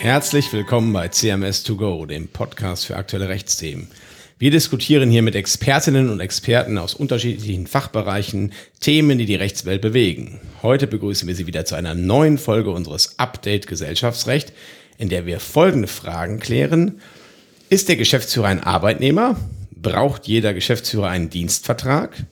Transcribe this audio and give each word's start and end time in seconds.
Herzlich 0.00 0.50
willkommen 0.54 0.94
bei 0.94 1.08
CMS2Go, 1.08 2.06
dem 2.06 2.28
Podcast 2.28 2.86
für 2.86 2.96
aktuelle 2.96 3.28
Rechtsthemen. 3.28 3.88
Wir 4.38 4.50
diskutieren 4.50 5.10
hier 5.10 5.20
mit 5.20 5.34
Expertinnen 5.34 6.08
und 6.08 6.20
Experten 6.20 6.78
aus 6.78 6.94
unterschiedlichen 6.94 7.66
Fachbereichen 7.66 8.54
Themen, 8.80 9.18
die 9.18 9.26
die 9.26 9.34
Rechtswelt 9.34 9.82
bewegen. 9.82 10.40
Heute 10.62 10.86
begrüßen 10.86 11.28
wir 11.28 11.34
Sie 11.34 11.46
wieder 11.46 11.66
zu 11.66 11.74
einer 11.74 11.94
neuen 11.94 12.38
Folge 12.38 12.70
unseres 12.70 13.18
Update 13.18 13.66
Gesellschaftsrecht, 13.66 14.54
in 14.96 15.10
der 15.10 15.26
wir 15.26 15.38
folgende 15.38 15.86
Fragen 15.86 16.40
klären. 16.40 17.02
Ist 17.68 17.90
der 17.90 17.96
Geschäftsführer 17.96 18.46
ein 18.46 18.64
Arbeitnehmer? 18.64 19.36
Braucht 19.70 20.26
jeder 20.26 20.54
Geschäftsführer 20.54 21.08
einen 21.10 21.28
Dienstvertrag? 21.28 22.24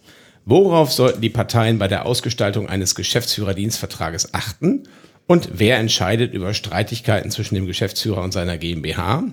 Worauf 0.46 0.90
sollten 0.90 1.20
die 1.20 1.28
Parteien 1.28 1.78
bei 1.78 1.86
der 1.86 2.06
Ausgestaltung 2.06 2.66
eines 2.66 2.94
Geschäftsführerdienstvertrages 2.94 4.32
achten? 4.32 4.88
Und 5.28 5.50
wer 5.52 5.76
entscheidet 5.76 6.32
über 6.32 6.54
Streitigkeiten 6.54 7.30
zwischen 7.30 7.54
dem 7.54 7.66
Geschäftsführer 7.66 8.22
und 8.22 8.32
seiner 8.32 8.56
GmbH? 8.56 9.24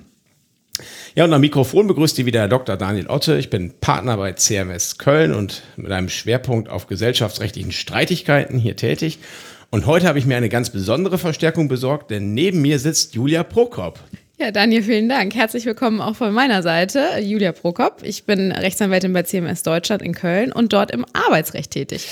Ja, 1.16 1.24
und 1.24 1.32
am 1.32 1.40
Mikrofon 1.40 1.88
begrüßt 1.88 2.20
ihr 2.20 2.26
wieder 2.26 2.42
Herr 2.42 2.50
Dr. 2.50 2.76
Daniel 2.76 3.08
Otte. 3.08 3.38
Ich 3.38 3.50
bin 3.50 3.72
Partner 3.80 4.18
bei 4.18 4.34
CMS 4.34 4.98
Köln 4.98 5.34
und 5.34 5.64
mit 5.78 5.94
einem 5.94 6.10
Schwerpunkt 6.10 6.68
auf 6.68 6.88
gesellschaftsrechtlichen 6.88 7.72
Streitigkeiten 7.72 8.60
hier 8.60 8.76
tätig. 8.76 9.20
Und 9.70 9.86
heute 9.86 10.06
habe 10.06 10.20
ich 10.20 10.26
mir 10.26 10.36
eine 10.36 10.50
ganz 10.50 10.70
besondere 10.70 11.18
Verstärkung 11.18 11.70
besorgt, 11.70 12.12
denn 12.12 12.34
neben 12.34 12.62
mir 12.62 12.78
sitzt 12.80 13.16
Julia 13.16 13.44
Prokop. 13.44 13.98
Ja, 14.38 14.52
Daniel, 14.52 14.84
vielen 14.84 15.08
Dank. 15.08 15.34
Herzlich 15.34 15.66
willkommen 15.66 16.02
auch 16.02 16.18
von 16.18 16.34
meiner 16.34 16.62
Seite. 16.62 17.20
Julia 17.22 17.54
Prokop. 17.54 18.02
Ich 18.04 18.26
bin 18.26 18.52
Rechtsanwältin 18.52 19.14
bei 19.14 19.24
CMS 19.24 19.64
Deutschland 19.64 20.02
in 20.02 20.14
Köln 20.14 20.52
und 20.52 20.74
dort 20.74 20.92
im 20.92 21.06
Arbeitsrecht 21.14 21.72
tätig. 21.72 22.10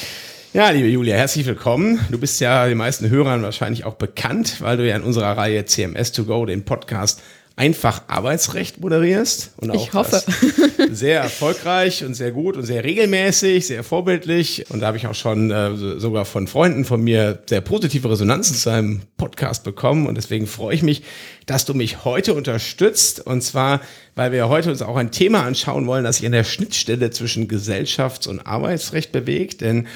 Ja, 0.53 0.69
liebe 0.69 0.87
Julia, 0.87 1.15
herzlich 1.15 1.47
willkommen. 1.47 1.99
Du 2.11 2.19
bist 2.19 2.39
ja 2.39 2.67
den 2.67 2.77
meisten 2.77 3.09
Hörern 3.09 3.41
wahrscheinlich 3.41 3.85
auch 3.85 3.95
bekannt, 3.95 4.57
weil 4.61 4.77
du 4.77 4.87
ja 4.87 4.95
in 4.95 5.01
unserer 5.01 5.35
Reihe 5.35 5.63
CMS2Go 5.63 6.45
den 6.45 6.63
Podcast 6.63 7.23
einfach 7.55 8.03
Arbeitsrecht 8.07 8.79
moderierst. 8.79 9.53
Und 9.57 9.71
auch 9.71 9.75
ich 9.75 9.93
hoffe. 9.93 10.21
sehr 10.91 11.21
erfolgreich 11.21 12.03
und 12.05 12.13
sehr 12.13 12.31
gut 12.31 12.55
und 12.55 12.65
sehr 12.65 12.83
regelmäßig, 12.83 13.65
sehr 13.65 13.83
vorbildlich. 13.83 14.65
Und 14.69 14.81
da 14.81 14.87
habe 14.87 14.97
ich 14.97 15.07
auch 15.07 15.15
schon 15.15 15.49
äh, 15.49 15.75
sogar 15.99 16.23
von 16.23 16.45
Freunden 16.45 16.85
von 16.85 17.01
mir 17.01 17.39
sehr 17.47 17.61
positive 17.61 18.11
Resonanzen 18.11 18.55
zu 18.55 18.69
einem 18.69 19.01
Podcast 19.17 19.63
bekommen. 19.63 20.05
Und 20.05 20.19
deswegen 20.19 20.45
freue 20.45 20.75
ich 20.75 20.83
mich, 20.83 21.01
dass 21.47 21.65
du 21.65 21.73
mich 21.73 22.05
heute 22.05 22.35
unterstützt. 22.35 23.25
Und 23.25 23.41
zwar, 23.41 23.81
weil 24.13 24.31
wir 24.31 24.49
heute 24.49 24.69
uns 24.69 24.83
auch 24.83 24.97
ein 24.97 25.09
Thema 25.09 25.41
anschauen 25.45 25.87
wollen, 25.87 26.03
das 26.03 26.17
sich 26.17 26.27
an 26.27 26.31
der 26.31 26.43
Schnittstelle 26.43 27.09
zwischen 27.09 27.47
Gesellschafts- 27.47 28.27
und 28.27 28.41
Arbeitsrecht 28.41 29.11
bewegt. 29.11 29.61
Denn 29.61 29.87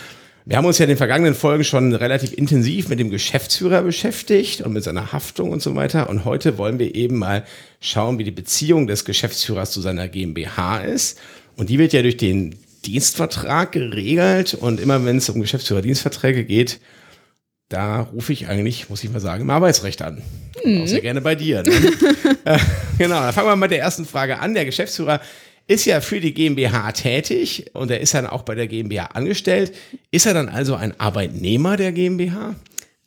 wir 0.48 0.56
haben 0.56 0.66
uns 0.66 0.78
ja 0.78 0.86
in 0.86 0.90
den 0.90 0.98
vergangenen 0.98 1.36
Folgen 1.36 1.66
schon 1.66 1.94
relativ 1.94 2.32
intensiv 2.32 2.88
mit 2.88 3.02
dem 3.02 3.10
Geschäftsführer 3.10 3.82
beschäftigt 3.82 4.62
und 4.62 4.72
mit 4.72 4.82
seiner 4.82 5.12
Haftung 5.12 5.50
und 5.50 5.62
so 5.62 5.76
weiter. 5.76 6.10
Und 6.10 6.24
heute 6.24 6.58
wollen 6.58 6.80
wir 6.80 6.96
eben 6.96 7.18
mal 7.18 7.44
schauen, 7.82 8.18
wie 8.18 8.24
die 8.24 8.32
Beziehung 8.32 8.88
des 8.88 9.04
Geschäftsführers 9.04 9.72
zu 9.72 9.82
seiner 9.82 10.08
GmbH 10.08 10.78
ist. 10.80 11.20
Und 11.58 11.70
die 11.70 11.78
wird 11.78 11.92
ja 11.92 12.02
durch 12.02 12.16
den 12.16 12.56
Dienstvertrag 12.86 13.74
geregelt. 13.74 14.54
Und 14.54 14.80
immer 14.80 15.04
wenn 15.04 15.18
es 15.18 15.30
um 15.30 15.42
Geschäftsführerdienstverträge 15.42 16.46
geht, 16.46 16.80
da 17.68 18.00
rufe 18.00 18.32
ich 18.32 18.48
eigentlich, 18.48 18.90
muss 18.90 19.04
ich 19.04 19.12
mal 19.12 19.20
sagen, 19.20 19.42
im 19.42 19.50
Arbeitsrecht 19.50 20.02
an. 20.02 20.22
Mhm. 20.64 20.84
Auch 20.84 20.88
sehr 20.88 21.02
gerne 21.02 21.20
bei 21.20 21.36
dir. 21.36 21.64
Ne? 21.64 21.74
äh, 22.46 22.58
genau, 22.98 23.20
dann 23.20 23.34
fangen 23.34 23.48
wir 23.48 23.56
mal 23.58 23.66
mit 23.66 23.72
der 23.72 23.82
ersten 23.82 24.06
Frage 24.06 24.40
an. 24.40 24.54
Der 24.54 24.64
Geschäftsführer 24.64 25.20
ist 25.68 25.86
ja 25.86 26.02
für 26.02 26.20
die 26.20 26.34
GmbH 26.34 26.92
tätig 26.94 27.72
und 27.74 27.92
er 27.92 28.00
ist 28.00 28.14
dann 28.14 28.26
auch 28.26 28.44
bei 28.44 28.56
der 28.56 28.68
GmbH 28.68 29.08
angestellt. 29.08 29.74
Ist 30.12 30.26
er 30.26 30.34
dann 30.34 30.50
also 30.50 30.76
ein 30.76 30.98
Arbeitnehmer 31.00 31.78
der 31.78 31.92
GmbH? 31.92 32.56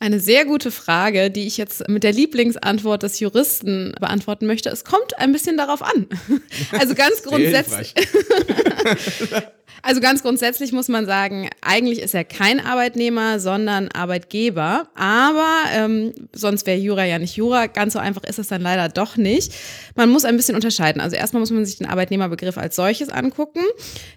Eine 0.02 0.18
sehr 0.18 0.46
gute 0.46 0.70
Frage, 0.70 1.30
die 1.30 1.46
ich 1.46 1.58
jetzt 1.58 1.86
mit 1.88 2.04
der 2.04 2.12
Lieblingsantwort 2.12 3.02
des 3.02 3.20
Juristen 3.20 3.94
beantworten 4.00 4.46
möchte. 4.46 4.70
Es 4.70 4.84
kommt 4.84 5.18
ein 5.18 5.32
bisschen 5.32 5.58
darauf 5.58 5.82
an. 5.82 6.06
Also 6.72 6.94
ganz 6.94 7.22
grundsätzlich. 7.22 7.94
Also 9.82 10.00
ganz 10.00 10.22
grundsätzlich 10.22 10.72
muss 10.72 10.88
man 10.88 11.06
sagen, 11.06 11.48
eigentlich 11.62 12.00
ist 12.00 12.14
er 12.14 12.24
kein 12.24 12.64
Arbeitnehmer, 12.64 13.40
sondern 13.40 13.88
Arbeitgeber. 13.88 14.88
Aber 14.94 15.54
ähm, 15.74 16.12
sonst 16.32 16.66
wäre 16.66 16.78
Jura 16.78 17.04
ja 17.04 17.18
nicht 17.18 17.36
Jura. 17.36 17.66
Ganz 17.66 17.94
so 17.94 17.98
einfach 17.98 18.24
ist 18.24 18.38
es 18.38 18.48
dann 18.48 18.60
leider 18.60 18.88
doch 18.88 19.16
nicht. 19.16 19.52
Man 19.94 20.10
muss 20.10 20.24
ein 20.24 20.36
bisschen 20.36 20.54
unterscheiden. 20.54 21.00
Also 21.00 21.16
erstmal 21.16 21.40
muss 21.40 21.50
man 21.50 21.64
sich 21.64 21.78
den 21.78 21.86
Arbeitnehmerbegriff 21.86 22.58
als 22.58 22.76
solches 22.76 23.08
angucken. 23.08 23.62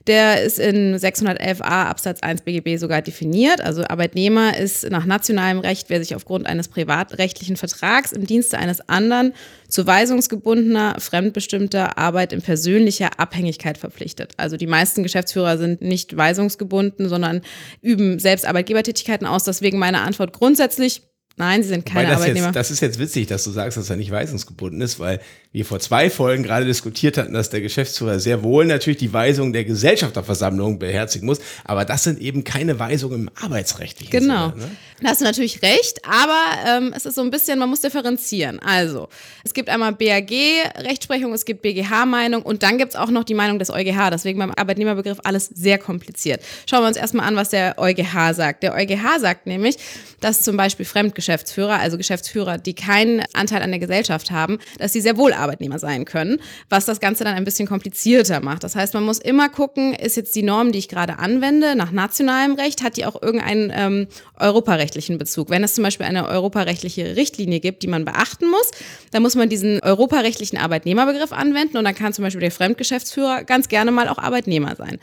Der 0.08 0.44
ist 0.44 0.60
in 0.60 0.96
611a 0.96 1.62
Absatz 1.62 2.22
1 2.22 2.42
BGB 2.42 2.78
sogar 2.78 3.02
definiert. 3.02 3.62
Also 3.62 3.84
Arbeitnehmer 3.84 4.58
ist 4.58 4.90
nach 4.90 5.06
nationalem 5.06 5.60
Recht, 5.60 5.90
wer 5.90 6.04
sich 6.04 6.16
aufgrund 6.16 6.46
eines 6.46 6.68
privatrechtlichen 6.68 7.56
Vertrags 7.56 8.12
im 8.12 8.28
Dienste 8.28 8.58
eines 8.58 8.88
anderen 8.90 9.34
zu 9.74 9.88
weisungsgebundener, 9.88 10.98
fremdbestimmter 11.00 11.98
Arbeit 11.98 12.32
in 12.32 12.44
persönlicher 12.44 13.20
Abhängigkeit 13.20 13.80
verpflichtet. 13.80 14.34
Also 14.38 14.56
die 14.56 14.68
meisten 14.68 15.02
Geschäftsführer 15.02 15.58
sind 15.58 15.82
nicht 15.82 16.16
weisungsgebunden, 16.16 17.10
sondern 17.10 17.42
üben 17.82 18.20
selbst 18.20 18.46
Arbeitgebertätigkeiten 18.46 19.26
aus. 19.26 19.46
Deswegen 19.46 19.80
meine 19.80 20.02
Antwort 20.02 20.32
grundsätzlich 20.32 21.02
Nein, 21.36 21.64
sie 21.64 21.70
sind 21.70 21.88
keine 21.88 22.10
das 22.10 22.22
Arbeitnehmer. 22.22 22.48
Jetzt, 22.50 22.56
das 22.56 22.70
ist 22.70 22.80
jetzt 22.82 23.00
witzig, 23.00 23.26
dass 23.26 23.44
du 23.44 23.50
sagst, 23.50 23.76
dass 23.76 23.90
er 23.90 23.96
nicht 23.96 24.12
weisungsgebunden 24.12 24.82
ist, 24.82 25.00
weil 25.00 25.20
wir 25.54 25.66
vor 25.66 25.80
zwei 25.80 26.10
Folgen 26.10 26.44
gerade 26.44 26.66
diskutiert 26.66 27.18
hatten, 27.18 27.34
dass 27.34 27.50
der 27.50 27.62
Geschäftsführer 27.62 28.20
sehr 28.20 28.44
wohl 28.44 28.66
natürlich 28.66 28.98
die 28.98 29.14
Weisung 29.14 29.54
der 29.54 29.64
Gesellschafterversammlung 29.64 30.80
beherzigen 30.80 31.28
muss, 31.28 31.40
aber 31.64 31.86
das 31.86 32.04
sind 32.04 32.20
eben 32.20 32.44
keine 32.44 32.80
Weisungen 32.80 33.22
im 33.22 33.30
arbeitsrechtlichen 33.40 34.12
Genau. 34.12 34.50
Sinne, 34.50 34.62
ne? 34.64 34.72
Da 35.02 35.10
hast 35.10 35.22
du 35.22 35.26
natürlich 35.26 35.62
recht, 35.62 36.00
aber 36.06 36.40
ähm, 36.66 36.94
es 36.96 37.06
ist 37.06 37.16
so 37.16 37.22
ein 37.22 37.30
bisschen, 37.30 37.60
man 37.60 37.70
muss 37.70 37.82
differenzieren. 37.82 38.60
Also, 38.60 39.10
es 39.44 39.54
gibt 39.54 39.70
einmal 39.70 39.94
BAG-Rechtsprechung, 39.94 41.34
es 41.34 41.46
gibt 41.46 41.62
BGH-Meinung 41.62 42.42
und 42.42 42.64
dann 42.64 42.78
gibt 42.78 42.94
es 42.94 42.96
auch 43.00 43.10
noch 43.10 43.24
die 43.24 43.34
Meinung 43.34 43.60
des 43.60 43.70
EuGH. 43.70 44.10
Deswegen 44.12 44.40
beim 44.40 44.52
Arbeitnehmerbegriff 44.52 45.20
alles 45.24 45.48
sehr 45.54 45.78
kompliziert. 45.78 46.42
Schauen 46.70 46.82
wir 46.84 46.88
uns 46.88 46.98
erstmal 46.98 47.28
an, 47.28 47.36
was 47.36 47.50
der 47.50 47.78
EuGH 47.78 48.34
sagt. 48.34 48.64
Der 48.64 48.74
EuGH 48.74 49.20
sagt 49.20 49.46
nämlich, 49.46 49.76
dass 50.22 50.42
zum 50.42 50.56
Beispiel 50.56 50.86
Fremdgeschäftsführer, 50.86 51.80
also 51.80 51.98
Geschäftsführer, 51.98 52.58
die 52.58 52.74
keinen 52.74 53.24
Anteil 53.34 53.62
an 53.62 53.72
der 53.72 53.80
Gesellschaft 53.80 54.32
haben, 54.32 54.58
dass 54.80 54.94
sie 54.94 55.02
sehr 55.02 55.18
wohl 55.18 55.34
Arbeitnehmer 55.44 55.80
sein 55.80 56.06
können, 56.06 56.40
was 56.70 56.86
das 56.86 57.00
Ganze 57.00 57.24
dann 57.24 57.36
ein 57.36 57.44
bisschen 57.44 57.68
komplizierter 57.68 58.40
macht. 58.40 58.64
Das 58.64 58.76
heißt, 58.76 58.94
man 58.94 59.04
muss 59.04 59.20
immer 59.20 59.50
gucken, 59.50 59.94
ist 59.94 60.18
jetzt 60.18 60.36
die 60.36 60.44
Norm, 60.44 60.72
die 60.72 60.80
ich 60.80 60.90
gerade 60.90 61.20
anwende, 61.20 61.76
nach 61.76 61.92
nationalem 61.92 62.54
Recht, 62.56 62.82
hat 62.84 62.98
die 62.98 63.06
auch 63.06 63.22
irgendeinen 63.22 63.72
ähm, 63.76 64.08
europarechtlichen 64.40 65.18
Bezug. 65.18 65.50
Wenn 65.50 65.64
es 65.64 65.76
zum 65.76 65.84
Beispiel 65.84 66.06
eine 66.06 66.28
europarechtliche 66.28 67.16
Richtlinie 67.16 67.60
gibt, 67.60 67.84
die 67.84 67.88
man 67.88 68.06
beachten 68.06 68.50
muss, 68.50 68.72
dann 69.12 69.22
muss 69.22 69.36
man 69.36 69.50
diesen 69.50 69.80
europarechtlichen 69.82 70.58
Arbeitnehmerbegriff 70.58 71.32
anwenden 71.32 71.78
und 71.78 71.84
dann 71.84 71.96
kann 71.96 72.14
zum 72.14 72.24
Beispiel 72.24 72.42
der 72.42 72.52
Fremdgeschäftsführer 72.52 73.44
ganz 73.44 73.68
gerne 73.68 73.92
mal 73.92 74.08
auch 74.08 74.18
Arbeitnehmer 74.18 74.76
sein. 74.76 75.00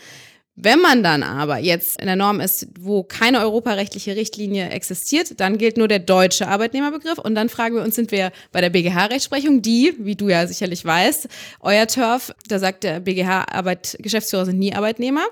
Wenn 0.62 0.80
man 0.80 1.02
dann 1.02 1.22
aber 1.22 1.58
jetzt 1.58 1.98
in 2.00 2.06
der 2.06 2.16
Norm 2.16 2.38
ist, 2.38 2.68
wo 2.78 3.02
keine 3.02 3.40
europarechtliche 3.40 4.14
Richtlinie 4.14 4.68
existiert, 4.68 5.40
dann 5.40 5.56
gilt 5.56 5.78
nur 5.78 5.88
der 5.88 6.00
deutsche 6.00 6.48
Arbeitnehmerbegriff 6.48 7.18
und 7.18 7.34
dann 7.34 7.48
fragen 7.48 7.76
wir 7.76 7.82
uns, 7.82 7.94
sind 7.94 8.12
wir 8.12 8.30
bei 8.52 8.60
der 8.60 8.68
BGH-Rechtsprechung, 8.68 9.62
die, 9.62 9.94
wie 9.98 10.16
du 10.16 10.28
ja 10.28 10.46
sicherlich 10.46 10.84
weißt, 10.84 11.28
euer 11.60 11.86
Turf, 11.86 12.34
da 12.48 12.58
sagt 12.58 12.84
der 12.84 13.00
BGH, 13.00 13.46
Arbeit, 13.50 13.96
Geschäftsführer 14.00 14.44
sind 14.44 14.58
nie 14.58 14.74
Arbeitnehmer. 14.74 15.24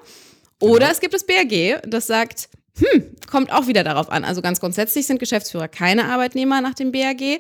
Oder 0.61 0.79
genau. 0.79 0.93
es 0.93 1.01
gibt 1.01 1.15
das 1.15 1.25
BRG, 1.25 1.81
das 1.87 2.07
sagt, 2.07 2.49
hm, 2.79 3.17
kommt 3.31 3.53
auch 3.53 3.67
wieder 3.67 3.85
darauf 3.85 4.11
an. 4.11 4.25
Also 4.25 4.41
ganz 4.41 4.61
grundsätzlich 4.61 5.07
sind 5.07 5.19
Geschäftsführer 5.19 5.69
keine 5.69 6.07
Arbeitnehmer 6.07 6.61
nach 6.61 6.75
dem 6.75 6.93
BRG. 6.93 7.39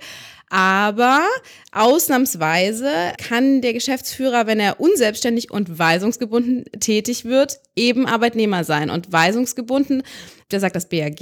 Aber 0.50 1.26
ausnahmsweise 1.72 2.90
kann 3.18 3.60
der 3.60 3.72
Geschäftsführer, 3.72 4.46
wenn 4.46 4.60
er 4.60 4.80
unselbstständig 4.80 5.50
und 5.50 5.78
weisungsgebunden 5.78 6.64
tätig 6.80 7.24
wird, 7.24 7.60
eben 7.76 8.06
Arbeitnehmer 8.06 8.64
sein. 8.64 8.90
Und 8.90 9.12
weisungsgebunden 9.12 10.02
der 10.50 10.60
sagt 10.60 10.76
das 10.76 10.88
BAG, 10.88 11.20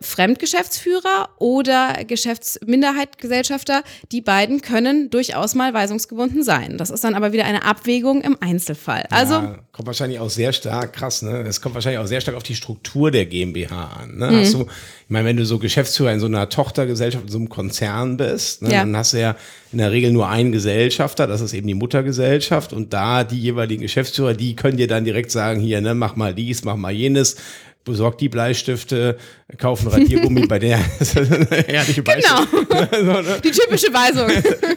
Fremdgeschäftsführer 0.00 1.30
oder 1.38 2.04
Geschäftsminderheitgesellschafter, 2.06 3.82
die 4.12 4.20
beiden 4.20 4.60
können 4.60 5.10
durchaus 5.10 5.56
mal 5.56 5.74
weisungsgebunden 5.74 6.44
sein. 6.44 6.78
Das 6.78 6.90
ist 6.90 7.02
dann 7.02 7.14
aber 7.14 7.32
wieder 7.32 7.44
eine 7.44 7.64
Abwägung 7.64 8.22
im 8.22 8.36
Einzelfall. 8.40 9.04
Also 9.10 9.34
ja, 9.34 9.58
kommt 9.72 9.86
wahrscheinlich 9.86 10.20
auch 10.20 10.30
sehr 10.30 10.52
stark, 10.52 10.92
krass, 10.92 11.22
ne? 11.22 11.42
Es 11.42 11.60
kommt 11.60 11.74
wahrscheinlich 11.74 11.98
auch 11.98 12.06
sehr 12.06 12.20
stark 12.20 12.36
auf 12.36 12.44
die 12.44 12.54
Struktur 12.54 13.10
der 13.10 13.26
GmbH 13.26 13.98
an. 14.00 14.18
Ne? 14.18 14.30
Mhm. 14.30 14.40
Hast 14.40 14.54
du, 14.54 14.62
ich 14.62 15.10
meine, 15.10 15.26
wenn 15.26 15.36
du 15.36 15.44
so 15.44 15.58
Geschäftsführer 15.58 16.12
in 16.12 16.20
so 16.20 16.26
einer 16.26 16.48
Tochtergesellschaft, 16.48 17.24
in 17.24 17.32
so 17.32 17.38
einem 17.38 17.48
Konzern 17.48 18.16
bist, 18.16 18.51
ne, 18.60 18.72
ja. 18.72 18.80
dann 18.80 18.96
hast 18.96 19.12
du 19.12 19.20
ja 19.20 19.36
in 19.72 19.78
der 19.78 19.90
Regel 19.92 20.12
nur 20.12 20.28
einen 20.28 20.52
Gesellschafter, 20.52 21.26
das 21.26 21.40
ist 21.40 21.54
eben 21.54 21.66
die 21.66 21.74
Muttergesellschaft 21.74 22.72
und 22.72 22.92
da 22.92 23.24
die 23.24 23.40
jeweiligen 23.40 23.82
Geschäftsführer, 23.82 24.34
die 24.34 24.56
können 24.56 24.76
dir 24.76 24.88
dann 24.88 25.04
direkt 25.04 25.30
sagen, 25.30 25.60
hier, 25.60 25.80
ne, 25.80 25.94
mach 25.94 26.16
mal 26.16 26.34
dies, 26.34 26.64
mach 26.64 26.76
mal 26.76 26.92
jenes, 26.92 27.36
besorgt 27.84 28.20
die 28.20 28.28
Bleistifte, 28.28 29.16
kaufen 29.58 29.88
Radiergummi 29.88 30.46
bei 30.48 30.58
der. 30.58 30.78
ehrliche 31.68 32.02
Genau. 32.02 32.42
so, 32.90 33.22
ne? 33.22 33.40
Die 33.42 33.50
typische 33.50 33.92
Weisung. 33.92 34.28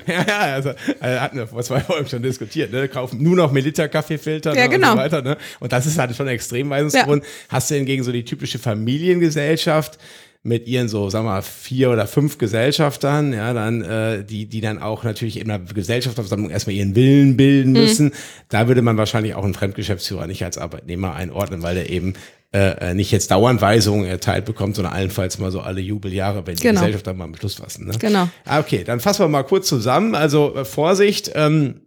ja, 0.07 0.25
ja, 0.27 0.39
also, 0.53 0.71
also 0.99 1.19
hatten 1.19 1.37
wir 1.37 1.47
vor 1.47 1.61
zwei 1.63 1.81
Folgen 1.81 2.07
schon 2.07 2.23
diskutiert, 2.23 2.71
ne? 2.71 2.87
Kaufen 2.87 3.21
nur 3.21 3.35
noch 3.35 3.51
Melita 3.51 3.87
Kaffeefilter 3.87 4.55
ja, 4.55 4.67
genau. 4.67 4.91
und 4.91 4.97
so 4.97 5.03
weiter, 5.03 5.21
ne? 5.21 5.37
Und 5.59 5.71
das 5.71 5.85
ist 5.85 5.97
halt 5.97 6.15
schon 6.15 6.27
ein 6.27 6.35
Extremweisungsgrund. 6.35 7.23
Ja. 7.23 7.29
Hast 7.49 7.71
du 7.71 7.75
hingegen 7.75 8.03
so 8.03 8.11
die 8.11 8.25
typische 8.25 8.59
Familiengesellschaft, 8.59 9.99
mit 10.45 10.67
ihren 10.67 10.87
so, 10.87 11.09
sagen 11.09 11.25
wir 11.25 11.31
mal, 11.31 11.41
vier 11.41 11.89
oder 11.89 12.05
fünf 12.05 12.37
Gesellschaftern, 12.37 13.33
ja, 13.33 13.51
dann, 13.51 13.81
äh, 13.81 14.23
die, 14.23 14.45
die 14.45 14.61
dann 14.61 14.79
auch 14.79 15.03
natürlich 15.03 15.39
in 15.39 15.49
einer 15.49 15.63
Gesellschafterversammlung 15.65 16.51
erstmal 16.51 16.75
ihren 16.75 16.95
Willen 16.95 17.35
bilden 17.35 17.71
mhm. 17.71 17.79
müssen. 17.79 18.05
Mhm. 18.07 18.13
Da 18.49 18.67
würde 18.67 18.83
man 18.83 18.95
wahrscheinlich 18.95 19.33
auch 19.33 19.43
einen 19.43 19.55
Fremdgeschäftsführer 19.55 20.27
nicht 20.27 20.43
als 20.43 20.59
Arbeitnehmer 20.59 21.15
einordnen, 21.15 21.63
weil 21.63 21.73
der 21.73 21.89
eben 21.89 22.13
äh, 22.53 22.93
nicht 22.93 23.11
jetzt 23.11 23.31
dauernd 23.31 23.59
Weisungen 23.59 24.05
erteilt 24.05 24.45
bekommt, 24.45 24.75
sondern 24.75 24.93
allenfalls 24.93 25.39
mal 25.39 25.51
so 25.51 25.61
alle 25.61 25.81
Jubeljahre, 25.81 26.45
wenn 26.45 26.55
die 26.55 26.61
genau. 26.61 26.79
Gesellschaft 26.81 27.07
dann 27.07 27.17
mal 27.17 27.23
einen 27.23 27.33
Beschluss 27.33 27.55
fassen. 27.55 27.87
Ne? 27.87 27.93
Genau. 27.99 28.29
Ah, 28.45 28.59
okay, 28.59 28.83
dann 28.83 28.99
fassen 28.99 29.23
wir 29.23 29.27
mal 29.27 29.43
kurz 29.43 29.67
zusammen. 29.67 30.13
Also 30.13 30.55
äh, 30.55 30.63
Vorsicht, 30.63 31.31
ähm, 31.33 31.81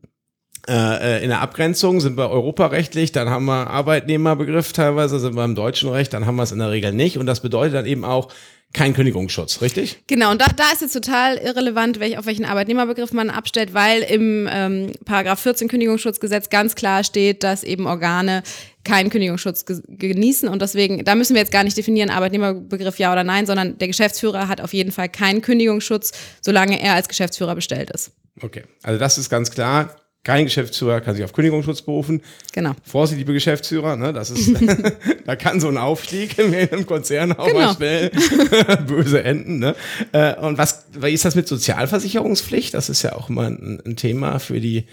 äh, 0.69 1.23
in 1.23 1.31
der 1.31 1.41
Abgrenzung 1.41 2.01
sind 2.01 2.17
wir 2.17 2.31
europarechtlich, 2.31 3.13
dann 3.13 3.31
haben 3.31 3.47
wir 3.47 3.69
Arbeitnehmerbegriff 3.69 4.73
teilweise, 4.73 5.19
sind 5.19 5.35
wir 5.35 5.45
im 5.45 5.55
deutschen 5.55 5.91
Recht, 5.91 6.13
dann 6.13 6.27
haben 6.27 6.37
wir 6.37 6.43
es 6.43 6.53
in 6.53 6.59
der 6.59 6.71
Regel 6.71 6.93
nicht. 6.93 7.19
Und 7.19 7.27
das 7.27 7.41
bedeutet 7.41 7.75
dann 7.75 7.87
eben 7.87 8.05
auch, 8.05 8.33
kein 8.75 8.93
Kündigungsschutz, 8.93 9.63
richtig? 9.63 10.03
Genau, 10.09 10.31
und 10.31 10.43
da, 10.43 10.47
da 10.55 10.71
ist 10.73 10.83
jetzt 10.83 10.93
total 10.93 11.39
irrelevant, 11.39 12.01
welch, 12.01 12.19
auf 12.19 12.27
welchen 12.27 12.45
Arbeitnehmerbegriff 12.45 13.13
man 13.13 13.31
abstellt, 13.31 13.73
weil 13.73 14.03
im 14.03 14.47
ähm, 14.51 14.93
Paragraph 15.07 15.41
14 15.41 15.69
Kündigungsschutzgesetz 15.69 16.51
ganz 16.51 16.75
klar 16.75 17.03
steht, 17.03 17.43
dass 17.43 17.65
eben 17.65 17.87
Organe 17.87 18.43
keinen 18.85 19.09
Kündigungsschutz 19.09 19.65
ge 19.65 19.81
genießen 19.89 20.49
und 20.49 20.61
deswegen, 20.61 21.03
da 21.05 21.15
müssen 21.15 21.35
wir 21.35 21.41
jetzt 21.41 21.53
gar 21.53 21.65
nicht 21.65 21.77
definieren, 21.77 22.11
Arbeitnehmerbegriff 22.11 22.99
ja 22.99 23.11
oder 23.11 23.25
nein, 23.25 23.47
sondern 23.47 23.79
der 23.79 23.89
Geschäftsführer 23.89 24.49
hat 24.49 24.61
auf 24.61 24.75
jeden 24.75 24.93
Fall 24.93 25.09
keinen 25.09 25.41
Kündigungsschutz, 25.41 26.13
solange 26.43 26.81
er 26.81 26.95
als 26.95 27.09
Geschäftsführer 27.09 27.55
bestellt 27.55 27.91
ist. 27.91 28.13
Okay, 28.43 28.65
also 28.83 28.99
das 28.99 29.17
ist 29.17 29.31
ganz 29.31 29.51
klar. 29.51 29.97
Kein 30.25 30.45
Geschäftsführer 30.45 31.01
kann 31.01 31.15
sich 31.15 31.25
auf 31.25 31.33
Kündigungsschutz 31.33 31.83
berufen. 31.83 32.23
Genau. 32.53 32.73
Vorsicht, 32.85 33.19
liebe 33.19 33.33
Geschäftsführer, 33.33 33.97
ne, 33.97 34.13
das 34.13 34.31
ist, 34.31 34.51
da 35.25 35.37
kann 35.37 35.61
so 35.61 35.69
ein 35.69 35.79
Aufstieg 35.79 36.39
im 36.39 36.87
Konzern 36.87 37.33
auch 37.33 37.47
genau. 37.47 37.59
mal 37.61 37.75
schnell 37.75 38.11
böse 38.87 39.23
enden. 39.23 39.59
Ne? 39.59 39.75
Äh, 40.13 40.35
und 40.37 40.59
was, 40.59 40.87
wie 40.93 41.13
ist 41.13 41.25
das 41.25 41.35
mit 41.35 41.49
Sozialversicherungspflicht? 41.49 42.75
Das 42.75 42.89
ist 42.89 43.03
ja 43.03 43.15
auch 43.15 43.31
immer 43.31 43.47
ein, 43.47 43.81
ein 43.87 43.97
Thema 43.97 44.39
für 44.39 44.61
die 44.61 44.85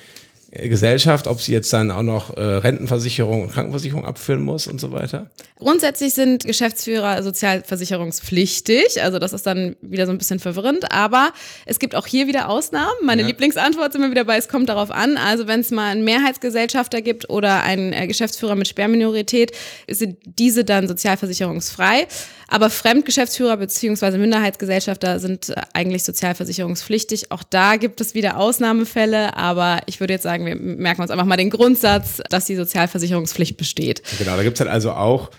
Gesellschaft, 0.63 1.28
ob 1.28 1.42
sie 1.42 1.52
jetzt 1.52 1.72
dann 1.74 1.92
auch 1.92 2.02
noch 2.02 2.36
äh, 2.36 2.42
Rentenversicherung 2.42 3.44
und 3.44 3.52
Krankenversicherung 3.52 4.06
abführen 4.06 4.42
muss 4.42 4.68
und 4.68 4.80
so 4.80 4.92
weiter? 4.92 5.30
Grundsätzlich 5.57 6.13
sind 6.13 6.46
Geschäftsführer 6.46 7.24
sozialversicherungspflichtig, 7.24 9.02
also 9.02 9.19
das 9.19 9.34
ist 9.34 9.46
dann 9.46 9.75
wieder 9.81 10.06
so 10.06 10.12
ein 10.12 10.18
bisschen 10.18 10.40
verwirrend, 10.40 10.92
aber 10.92 11.31
es 11.66 11.80
gibt 11.80 11.96
auch 11.96 12.07
hier 12.07 12.28
wieder 12.28 12.50
Ausnahmen. 12.50 12.94
Meine 13.04 13.22
ja. 13.22 13.28
Lieblingsantwort 13.28 13.94
sind 13.94 14.02
wir 14.02 14.12
wieder 14.12 14.25
bei, 14.25 14.38
es 14.38 14.48
kommt 14.48 14.69
darauf 14.69 14.92
an. 14.92 15.18
Also 15.18 15.48
wenn 15.48 15.62
es 15.62 15.72
mal 15.72 15.92
einen 15.92 16.04
Mehrheitsgesellschafter 16.04 17.02
gibt 17.02 17.30
oder 17.30 17.63
einen 17.63 17.94
äh, 17.94 18.07
Geschäftsführer 18.07 18.56
mit 18.56 18.68
Sperrminorität, 18.68 19.52
sind 19.90 20.18
diese 20.25 20.63
dann 20.63 20.88
sozialversicherungsfrei. 20.88 22.07
Aber 22.47 22.69
Fremdgeschäftsführer 22.69 23.57
bzw. 23.57 24.18
Minderheitsgesellschafter 24.18 25.19
sind 25.19 25.50
äh, 25.50 25.62
eigentlich 25.74 26.03
sozialversicherungspflichtig. 26.03 27.31
Auch 27.31 27.44
da 27.44 27.77
gibt 27.77 28.01
es 28.01 28.13
wieder 28.13 28.38
Ausnahmefälle, 28.38 29.36
aber 29.36 29.80
ich 29.88 30.00
würde 30.00 30.13
jetzt 30.13 30.24
sagen, 30.24 30.45
wir 30.45 30.56
merken 30.56 31.01
uns 31.01 31.12
einfach 31.12 31.25
mal 31.25 31.38
den 31.38 31.50
Grundsatz, 31.50 32.21
dass 32.30 32.45
die 32.45 32.56
Sozialversicherungspflicht 32.56 33.57
besteht. 33.57 34.03
Genau, 34.19 34.36
da 34.36 34.44
gibt 34.44 34.57
es 34.57 34.62
halt 34.62 34.69
also 34.69 34.92
auch 34.92 35.31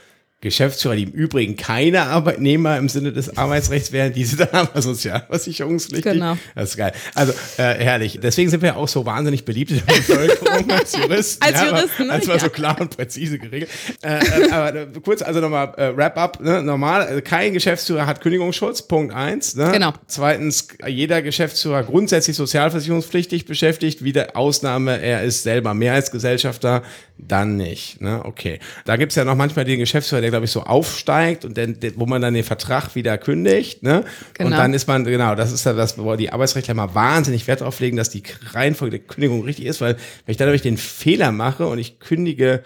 Geschäftsführer, 0.42 0.96
die 0.96 1.04
im 1.04 1.12
Übrigen 1.12 1.56
keine 1.56 2.02
Arbeitnehmer 2.02 2.76
im 2.76 2.90
Sinne 2.90 3.10
des 3.10 3.38
Arbeitsrechts 3.38 3.90
wären, 3.90 4.12
diese 4.12 4.36
dann 4.36 4.48
aber 4.52 4.82
sozialversicherungspflichtig. 4.82 6.12
Genau. 6.12 6.36
Das 6.54 6.70
ist 6.70 6.76
geil. 6.76 6.92
Also 7.14 7.32
äh, 7.56 7.74
herrlich. 7.74 8.20
Deswegen 8.22 8.50
sind 8.50 8.62
wir 8.62 8.76
auch 8.76 8.86
so 8.86 9.06
wahnsinnig 9.06 9.46
beliebt 9.46 9.70
in 9.70 9.78
der 9.78 9.94
Bevölkerung 9.94 10.70
als 10.70 10.94
Juristen. 10.96 11.42
als 11.42 11.54
ja, 11.54 11.70
Juristen, 11.70 12.06
ne? 12.06 12.12
Als 12.12 12.28
war 12.28 12.34
ja. 12.34 12.40
so 12.40 12.50
klar 12.50 12.78
und 12.78 12.94
präzise 12.94 13.38
geregelt. 13.38 13.70
Äh, 14.02 14.18
äh, 14.18 14.50
aber 14.50 14.74
äh, 14.74 14.86
kurz, 15.02 15.22
also 15.22 15.40
nochmal 15.40 15.72
äh, 15.78 15.96
Wrap-up. 15.96 16.40
Ne? 16.40 16.62
Normal, 16.62 17.02
also 17.02 17.22
kein 17.22 17.54
Geschäftsführer 17.54 18.06
hat 18.06 18.20
Kündigungsschutz, 18.20 18.82
Punkt 18.82 19.14
eins. 19.14 19.56
Ne? 19.56 19.70
Genau. 19.72 19.94
Zweitens, 20.06 20.68
jeder 20.86 21.22
Geschäftsführer 21.22 21.82
grundsätzlich 21.82 22.36
sozialversicherungspflichtig 22.36 23.46
beschäftigt. 23.46 24.04
Wieder 24.04 24.36
Ausnahme, 24.36 25.00
er 25.00 25.22
ist 25.22 25.44
selber 25.44 25.72
Mehrheitsgesellschafter, 25.72 26.82
dann 27.16 27.56
nicht. 27.56 28.02
Ne? 28.02 28.22
Okay. 28.24 28.60
Da 28.84 28.96
gibt's 28.96 29.14
ja 29.14 29.24
noch 29.24 29.34
manchmal 29.34 29.64
den 29.64 29.78
Geschäftsführer, 29.78 30.20
der, 30.26 30.32
glaube 30.32 30.44
ich, 30.44 30.50
so 30.50 30.62
aufsteigt 30.62 31.44
und 31.44 31.56
dann, 31.56 31.76
wo 31.96 32.06
man 32.06 32.20
dann 32.20 32.34
den 32.34 32.44
Vertrag 32.44 32.94
wieder 32.94 33.16
kündigt. 33.16 33.82
Ne? 33.82 34.04
Genau. 34.34 34.50
Und 34.50 34.56
dann 34.56 34.74
ist 34.74 34.86
man, 34.86 35.04
genau, 35.04 35.34
das 35.34 35.52
ist 35.52 35.64
ja 35.64 35.72
das, 35.72 35.96
wo 35.98 36.16
die 36.16 36.32
Arbeitsrechtler 36.32 36.74
mal 36.74 36.94
wahnsinnig 36.94 37.46
Wert 37.46 37.60
drauf 37.60 37.80
legen, 37.80 37.96
dass 37.96 38.10
die 38.10 38.22
Reihenfolge 38.52 38.98
der 38.98 39.06
Kündigung 39.06 39.42
richtig 39.44 39.66
ist, 39.66 39.80
weil 39.80 39.94
wenn 39.94 40.32
ich 40.32 40.36
dadurch 40.36 40.62
den 40.62 40.76
Fehler 40.76 41.32
mache 41.32 41.66
und 41.66 41.78
ich 41.78 41.98
kündige 41.98 42.62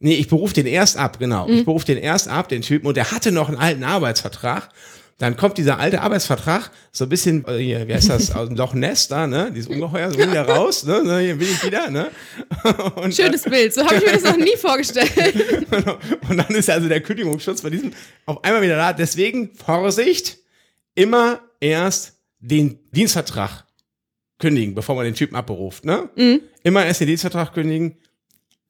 Nee, 0.00 0.14
ich 0.14 0.28
berufe 0.28 0.54
den 0.54 0.66
erst 0.66 0.96
ab, 0.96 1.18
genau. 1.18 1.48
Mhm. 1.48 1.54
Ich 1.54 1.64
berufe 1.64 1.86
den 1.86 1.98
erst 1.98 2.28
ab, 2.28 2.48
den 2.48 2.62
Typen, 2.62 2.86
und 2.86 2.96
der 2.96 3.10
hatte 3.10 3.32
noch 3.32 3.48
einen 3.48 3.58
alten 3.58 3.82
Arbeitsvertrag. 3.82 4.68
Dann 5.18 5.36
kommt 5.36 5.58
dieser 5.58 5.80
alte 5.80 6.00
Arbeitsvertrag, 6.00 6.70
so 6.92 7.04
ein 7.04 7.08
bisschen, 7.08 7.44
äh, 7.48 7.88
wie 7.88 7.92
heißt 7.94 8.08
das, 8.08 8.30
aus 8.34 8.48
dem 8.48 8.56
Loch 8.56 8.72
Ness 8.72 9.08
da, 9.08 9.26
ne? 9.26 9.50
Dieses 9.52 9.68
Ungeheuer, 9.68 10.12
so 10.12 10.18
wieder 10.18 10.48
raus, 10.48 10.84
ne? 10.84 11.00
Hier 11.18 11.34
bin 11.34 11.48
ich 11.48 11.64
wieder, 11.64 11.90
ne? 11.90 12.10
Und, 12.94 13.14
Schönes 13.14 13.42
Bild, 13.42 13.74
so 13.74 13.84
habe 13.84 13.96
ich 13.96 14.06
mir 14.06 14.12
das 14.12 14.22
noch 14.22 14.36
nie 14.36 14.56
vorgestellt. 14.56 15.10
und 16.28 16.36
dann 16.36 16.54
ist 16.54 16.70
also 16.70 16.88
der 16.88 17.00
Kündigungsschutz 17.00 17.62
bei 17.62 17.70
diesem 17.70 17.92
auf 18.26 18.42
einmal 18.44 18.62
wieder 18.62 18.76
da. 18.76 18.92
Deswegen, 18.92 19.50
Vorsicht, 19.54 20.38
immer 20.94 21.40
erst 21.60 22.14
den 22.38 22.78
Dienstvertrag 22.92 23.64
kündigen, 24.38 24.74
bevor 24.74 24.94
man 24.94 25.04
den 25.04 25.14
Typen 25.14 25.34
abberuft, 25.34 25.84
ne? 25.84 26.08
Mhm. 26.14 26.42
Immer 26.62 26.86
erst 26.86 27.00
den 27.00 27.08
Dienstvertrag 27.08 27.52
kündigen, 27.52 27.96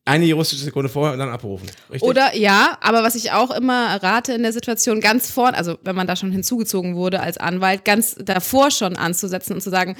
eine 0.09 0.25
juristische 0.25 0.65
Sekunde 0.65 0.89
vorher 0.89 1.13
und 1.13 1.19
dann 1.19 1.29
abrufen. 1.29 1.69
Richtig? 1.91 2.03
Oder 2.03 2.35
ja, 2.35 2.79
aber 2.81 3.03
was 3.03 3.15
ich 3.15 3.33
auch 3.33 3.51
immer 3.51 4.03
rate 4.03 4.33
in 4.33 4.43
der 4.43 4.53
Situation, 4.53 5.01
ganz 5.01 5.31
vorn, 5.31 5.55
also 5.55 5.79
wenn 5.83 5.95
man 5.95 6.07
da 6.07 6.17
schon 6.17 6.33
hinzugezogen 6.33 6.97
wurde 6.97 7.21
als 7.21 7.37
Anwalt, 7.37 7.85
ganz 7.85 8.17
davor 8.19 8.71
schon 8.71 8.97
anzusetzen 8.97 9.53
und 9.55 9.61
zu 9.61 9.71
sagen, 9.71 9.97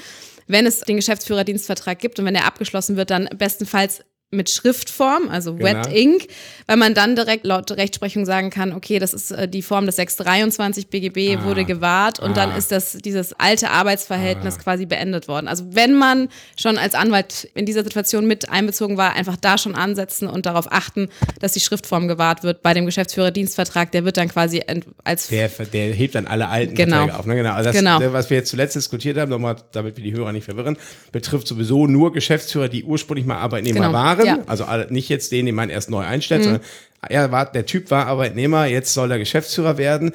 wenn 0.47 0.65
es 0.65 0.81
den 0.81 0.95
Geschäftsführerdienstvertrag 0.95 1.99
gibt 1.99 2.17
und 2.19 2.25
wenn 2.25 2.35
er 2.35 2.45
abgeschlossen 2.45 2.97
wird, 2.97 3.11
dann 3.11 3.29
bestenfalls 3.37 4.03
mit 4.31 4.51
Schriftform, 4.51 5.27
also 5.29 5.55
genau. 5.55 5.85
Wet 5.85 5.91
Ink, 5.91 6.27
weil 6.67 6.77
man 6.77 6.93
dann 6.93 7.15
direkt 7.15 7.47
laut 7.47 7.71
Rechtsprechung 7.71 8.25
sagen 8.25 8.51
kann, 8.51 8.73
okay, 8.73 8.99
das 8.99 9.13
ist 9.13 9.31
äh, 9.31 9.47
die 9.47 9.63
Form 9.63 9.87
des 9.87 9.95
623 9.95 10.87
BGB 10.87 11.37
ah. 11.37 11.45
wurde 11.45 11.65
gewahrt 11.65 12.19
und 12.19 12.31
ah. 12.31 12.33
dann 12.33 12.55
ist 12.55 12.71
das 12.71 12.93
dieses 12.93 13.33
alte 13.33 13.71
Arbeitsverhältnis 13.71 14.57
ah. 14.57 14.61
quasi 14.61 14.85
beendet 14.85 15.27
worden. 15.27 15.47
Also 15.47 15.65
wenn 15.71 15.97
man 15.97 16.29
schon 16.55 16.77
als 16.77 16.93
Anwalt 16.93 17.49
in 17.55 17.65
dieser 17.65 17.83
Situation 17.83 18.27
mit 18.27 18.51
einbezogen 18.51 18.97
war, 18.97 19.13
einfach 19.15 19.35
da 19.35 19.57
schon 19.57 19.73
ansetzen 19.73 20.27
und 20.27 20.45
darauf 20.45 20.71
achten, 20.71 21.09
dass 21.39 21.53
die 21.53 21.59
Schriftform 21.59 22.07
gewahrt 22.07 22.43
wird 22.43 22.61
bei 22.61 22.75
dem 22.75 22.85
Geschäftsführerdienstvertrag, 22.85 23.91
der 23.91 24.05
wird 24.05 24.17
dann 24.17 24.27
quasi 24.27 24.61
als 25.03 25.27
der, 25.29 25.49
der 25.49 25.91
hebt 25.91 26.13
dann 26.13 26.27
alle 26.27 26.49
alten 26.49 26.75
genau. 26.75 26.97
Verträge 26.97 27.17
auf. 27.17 27.25
Ne? 27.25 27.35
Genau. 27.35 27.53
Also 27.53 27.71
das, 27.71 27.75
genau. 27.75 27.99
was 28.13 28.29
wir 28.29 28.37
jetzt 28.37 28.49
zuletzt 28.49 28.75
diskutiert 28.75 29.17
haben, 29.17 29.31
nochmal, 29.31 29.55
damit 29.71 29.97
wir 29.97 30.03
die 30.03 30.13
Hörer 30.13 30.33
nicht 30.33 30.45
verwirren, 30.45 30.77
betrifft 31.11 31.47
sowieso 31.47 31.87
nur 31.87 32.13
Geschäftsführer, 32.13 32.69
die 32.69 32.83
ursprünglich 32.83 33.25
mal 33.25 33.37
Arbeitnehmer 33.37 33.79
genau. 33.79 33.93
waren 33.93 34.18
waren. 34.19 34.39
Ja. 34.39 34.43
Also 34.47 34.65
nicht 34.89 35.09
jetzt 35.09 35.31
den, 35.31 35.45
den 35.45 35.55
man 35.55 35.69
erst 35.69 35.89
neu 35.89 36.03
einstellt, 36.03 36.41
mhm. 36.41 36.43
sondern 36.45 36.61
er 37.07 37.31
war, 37.31 37.51
der 37.51 37.65
Typ 37.65 37.91
war 37.91 38.07
Arbeitnehmer, 38.07 38.65
jetzt 38.65 38.93
soll 38.93 39.11
er 39.11 39.19
Geschäftsführer 39.19 39.77
werden. 39.77 40.11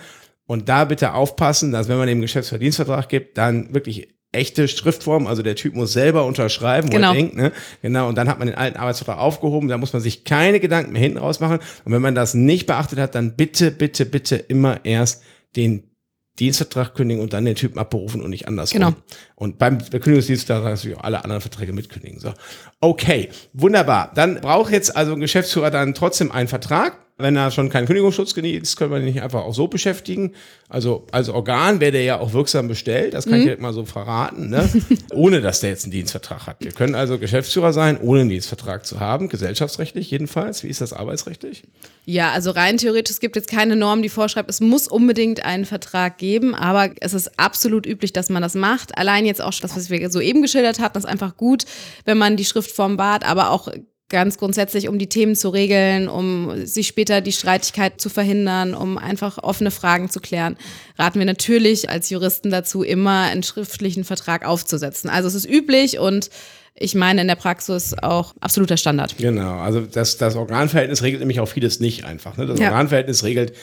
Und 0.47 0.69
da 0.69 0.85
bitte 0.85 1.15
aufpassen, 1.15 1.73
dass 1.73 1.89
wenn 1.89 1.97
man 1.97 2.07
dem 2.07 2.21
Geschäftsführer 2.21 2.61
Dienstvertrag 2.61 3.09
gibt, 3.09 3.39
dann 3.39 3.73
wirklich 3.73 4.09
echte 4.35 4.69
Schriftform, 4.69 5.27
also 5.27 5.43
der 5.43 5.57
Typ 5.57 5.75
muss 5.75 5.93
selber 5.93 6.27
unterschreiben, 6.27 6.91
genau. 6.91 7.09
wo 7.09 7.13
er 7.13 7.17
denkt, 7.17 7.37
ne? 7.37 7.53
Genau, 7.83 8.09
und 8.09 8.19
dann 8.19 8.29
hat 8.29 8.39
man 8.39 8.49
den 8.49 8.57
alten 8.57 8.77
Arbeitsvertrag 8.77 9.19
aufgehoben, 9.19 9.69
da 9.69 9.79
muss 9.79 9.93
man 9.93 10.03
sich 10.03 10.25
keine 10.25 10.61
Gedanken 10.61 10.93
mehr 10.93 11.03
hinten 11.03 11.19
raus 11.19 11.41
machen. 11.41 11.61
Und 11.85 11.93
wenn 11.93 12.03
man 12.03 12.15
das 12.15 12.35
nicht 12.35 12.67
beachtet 12.67 12.99
hat, 12.99 13.15
dann 13.15 13.37
bitte, 13.37 13.71
bitte, 13.71 14.05
bitte 14.05 14.37
immer 14.37 14.85
erst 14.85 15.23
den 15.57 15.94
Dienstvertrag 16.39 16.95
kündigen 16.95 17.23
und 17.23 17.33
dann 17.33 17.45
den 17.45 17.55
Typen 17.55 17.79
abberufen 17.79 18.21
und 18.21 18.31
nicht 18.31 18.49
andersrum. 18.49 18.81
Genau. 18.81 18.93
Und 19.37 19.59
beim 19.59 19.79
Kündigungsdienst 19.79 20.51
da 20.51 20.61
natürlich 20.61 20.97
auch 20.97 21.05
alle 21.05 21.23
anderen 21.23 21.41
Verträge 21.41 21.73
mitkündigen. 21.73 22.19
So. 22.19 22.35
Okay, 22.81 23.29
wunderbar. 23.53 24.11
Dann 24.15 24.41
braucht 24.41 24.73
jetzt 24.73 24.97
also 24.97 25.13
ein 25.13 25.21
Geschäftsführer 25.21 25.71
dann 25.71 25.95
trotzdem 25.95 26.33
einen 26.33 26.49
Vertrag 26.49 27.04
wenn 27.17 27.37
er 27.37 27.53
schon 27.53 27.69
keinen 27.69 27.87
Kündigungsschutz 27.87 28.35
genießt, 28.35 28.77
können 28.77 28.91
wir 28.91 28.99
ihn 28.99 29.05
nicht 29.05 29.23
einfach 29.23 29.43
auch 29.43 29.55
so 29.55 29.69
beschäftigen. 29.69 30.33
Also 30.69 31.07
als 31.13 31.29
Organ 31.29 31.79
wäre 31.79 31.93
der 31.93 32.03
ja 32.03 32.19
auch 32.19 32.33
wirksam 32.33 32.67
bestellt, 32.67 33.15
das 33.15 33.27
kann 33.27 33.35
mhm. 33.35 33.41
ich 33.41 33.47
jetzt 33.47 33.63
mal 33.63 33.73
so 33.73 33.85
verraten, 33.85 34.51
ne? 34.51 34.69
ohne 35.13 35.41
dass 35.41 35.61
der 35.61 35.71
jetzt 35.71 35.85
einen 35.85 35.93
Dienstvertrag 35.93 36.49
hat. 36.49 36.57
Wir 36.59 36.73
können 36.73 36.97
also 36.97 37.19
Geschäftsführer 37.19 37.73
sein, 37.73 38.01
ohne 38.01 38.23
einen 38.23 38.31
Dienstvertrag 38.31 38.85
zu 38.85 38.99
haben, 38.99 39.29
gesellschaftsrechtlich 39.29 40.11
jedenfalls. 40.11 40.65
Wie 40.65 40.69
ist 40.69 40.81
das 40.81 40.93
arbeitsrechtlich? 40.93 41.63
Ja, 42.05 42.33
also 42.33 42.51
rein 42.51 42.79
theoretisch, 42.79 43.15
es 43.15 43.21
gibt 43.21 43.37
jetzt 43.37 43.49
keine 43.49 43.77
Norm, 43.77 44.03
die 44.03 44.09
vorschreibt, 44.09 44.51
es 44.51 44.61
muss 44.61 44.89
unbedingt 44.89 45.45
einen 45.45 45.67
Vertrag 45.67 46.19
geben, 46.19 46.57
aber 46.57 46.91
es 47.01 47.15
ist 47.15 47.39
absolut 47.39 47.87
üblich, 47.87 48.13
dass 48.13 48.29
man 48.29 48.43
das 48.43 48.55
macht. 48.55 48.99
Allein 48.99 49.25
jetzt 49.25 49.41
auch 49.41 49.55
das, 49.55 49.77
was 49.77 49.89
wir 49.89 50.11
soeben 50.11 50.43
geschildert 50.43 50.81
hatten, 50.81 50.99
ist 50.99 51.07
einfach 51.07 51.37
gut, 51.37 51.65
wenn 52.05 52.19
man 52.19 52.37
die 52.37 52.45
Schriftform 52.45 52.99
wahrt, 52.99 53.25
aber 53.25 53.51
auch 53.51 53.69
ganz 54.09 54.39
grundsätzlich, 54.39 54.89
um 54.89 54.99
die 54.99 55.09
Themen 55.09 55.35
zu 55.35 55.49
regeln, 55.49 56.09
um 56.09 56.67
sich 56.67 56.87
später 56.87 57.21
die 57.21 57.33
Streitigkeit 57.33 58.01
zu 58.01 58.09
verhindern, 58.09 58.75
um 58.75 58.99
einfach 58.99 59.39
offene 59.39 59.71
Fragen 59.71 60.11
zu 60.11 60.21
klären, 60.21 60.57
raten 60.99 61.19
wir 61.19 61.27
natürlich 61.27 61.89
als 61.89 62.11
Juristen 62.11 62.51
dazu, 62.51 62.83
immer 62.83 63.23
einen 63.23 63.43
schriftlichen 63.43 64.05
Vertrag 64.05 64.47
aufzusetzen. 64.47 65.09
Also 65.09 65.29
es 65.29 65.35
ist 65.35 65.49
üblich 65.49 65.99
und 65.99 66.31
ich 66.77 66.95
meine 66.95 67.21
in 67.21 67.29
der 67.29 67.37
Praxis 67.37 67.95
auch 68.03 68.35
absoluter 68.41 68.77
Standard. 68.77 69.17
Genau, 69.17 69.59
also 69.59 69.81
das, 69.81 70.17
das 70.19 70.35
Organverhältnis 70.35 71.03
regelt 71.03 71.21
nämlich 71.21 71.41
auch 71.41 71.47
vieles 71.47 71.81
nicht 71.81 72.05
einfach. 72.05 72.37
Ne? 72.37 72.47
Das 72.47 72.59
ja. 72.59 72.71
Organverhältnis 72.71 73.23
regelt, 73.23 73.55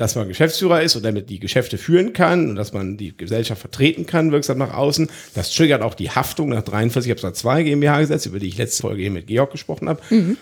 dass 0.00 0.14
man 0.14 0.28
Geschäftsführer 0.28 0.80
ist 0.80 0.96
und 0.96 1.04
damit 1.04 1.28
die 1.28 1.38
Geschäfte 1.38 1.76
führen 1.76 2.14
kann 2.14 2.48
und 2.48 2.56
dass 2.56 2.72
man 2.72 2.96
die 2.96 3.14
Gesellschaft 3.14 3.60
vertreten 3.60 4.06
kann, 4.06 4.32
wirksam 4.32 4.56
nach 4.56 4.72
außen. 4.72 5.10
Das 5.34 5.52
triggert 5.52 5.82
auch 5.82 5.92
die 5.92 6.10
Haftung 6.10 6.48
nach 6.48 6.62
43 6.62 7.12
Absatz 7.12 7.40
2 7.40 7.64
GmbH-Gesetz, 7.64 8.24
über 8.24 8.38
die 8.38 8.48
ich 8.48 8.56
letzte 8.56 8.80
Folge 8.80 9.02
hier 9.02 9.10
mit 9.10 9.26
Georg 9.26 9.52
gesprochen 9.52 9.90
habe. 9.90 10.00
Mhm. 10.08 10.38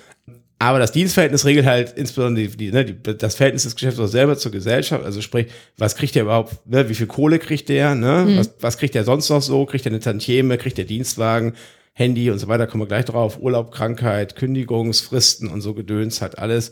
Aber 0.60 0.78
das 0.78 0.92
Dienstverhältnis 0.92 1.44
regelt 1.44 1.66
halt 1.66 1.94
insbesondere 1.96 2.46
die, 2.46 2.56
die, 2.56 2.70
ne, 2.70 2.84
die, 2.84 3.16
das 3.16 3.34
Verhältnis 3.34 3.64
des 3.64 3.74
Geschäftsführers 3.74 4.12
selber 4.12 4.36
zur 4.36 4.52
Gesellschaft. 4.52 5.04
Also 5.04 5.20
sprich, 5.22 5.48
was 5.76 5.96
kriegt 5.96 6.14
der 6.14 6.22
überhaupt, 6.22 6.64
ne, 6.64 6.88
wie 6.88 6.94
viel 6.94 7.08
Kohle 7.08 7.40
kriegt 7.40 7.68
der, 7.68 7.96
ne? 7.96 8.26
Mhm. 8.28 8.38
Was, 8.38 8.54
was 8.60 8.78
kriegt 8.78 8.94
der 8.94 9.02
sonst 9.02 9.28
noch 9.28 9.42
so? 9.42 9.66
Kriegt 9.66 9.86
er 9.86 9.90
eine 9.90 10.00
Tantieme, 10.00 10.56
kriegt 10.56 10.78
der 10.78 10.84
Dienstwagen, 10.84 11.54
Handy 11.94 12.30
und 12.30 12.38
so 12.38 12.46
weiter, 12.46 12.68
kommen 12.68 12.84
wir 12.84 12.88
gleich 12.88 13.06
drauf. 13.06 13.40
Urlaub, 13.40 13.72
Krankheit, 13.72 14.36
Kündigungsfristen 14.36 15.48
und 15.48 15.62
so 15.62 15.74
Gedöns 15.74 16.22
hat 16.22 16.38
alles. 16.38 16.70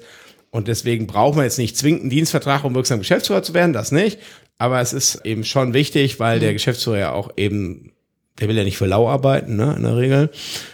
Und 0.56 0.68
deswegen 0.68 1.06
brauchen 1.06 1.36
wir 1.36 1.44
jetzt 1.44 1.58
nicht 1.58 1.76
zwingend 1.76 2.00
einen 2.00 2.10
Dienstvertrag, 2.10 2.64
um 2.64 2.74
wirksam 2.74 2.98
Geschäftsführer 2.98 3.42
zu 3.42 3.52
werden, 3.52 3.74
das 3.74 3.92
nicht. 3.92 4.18
Aber 4.56 4.80
es 4.80 4.94
ist 4.94 5.16
eben 5.26 5.44
schon 5.44 5.74
wichtig, 5.74 6.18
weil 6.18 6.40
der 6.40 6.48
mhm. 6.48 6.54
Geschäftsführer 6.54 6.98
ja 6.98 7.12
auch 7.12 7.28
eben, 7.36 7.92
der 8.40 8.48
will 8.48 8.56
ja 8.56 8.64
nicht 8.64 8.78
für 8.78 8.86
lau 8.86 9.06
arbeiten, 9.06 9.56
ne, 9.56 9.74
in 9.76 9.82
der 9.82 9.98
Regel. 9.98 10.30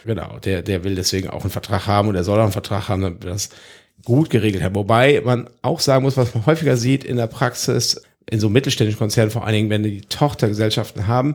Genau, 0.06 0.38
der, 0.38 0.62
der 0.62 0.84
will 0.84 0.94
deswegen 0.94 1.30
auch 1.30 1.40
einen 1.40 1.50
Vertrag 1.50 1.88
haben 1.88 2.06
und 2.06 2.14
er 2.14 2.22
soll 2.22 2.38
auch 2.38 2.44
einen 2.44 2.52
Vertrag 2.52 2.88
haben, 2.88 3.02
damit 3.02 3.24
das 3.24 3.48
gut 4.04 4.30
geregelt 4.30 4.62
hat. 4.62 4.76
Wobei 4.76 5.20
man 5.24 5.50
auch 5.62 5.80
sagen 5.80 6.04
muss, 6.04 6.16
was 6.16 6.32
man 6.32 6.46
häufiger 6.46 6.76
sieht 6.76 7.02
in 7.02 7.16
der 7.16 7.26
Praxis, 7.26 8.00
in 8.30 8.38
so 8.38 8.48
mittelständischen 8.48 9.00
Konzernen 9.00 9.32
vor 9.32 9.44
allen 9.44 9.54
Dingen, 9.54 9.70
wenn 9.70 9.82
die 9.82 10.02
Tochtergesellschaften 10.02 11.08
haben, 11.08 11.34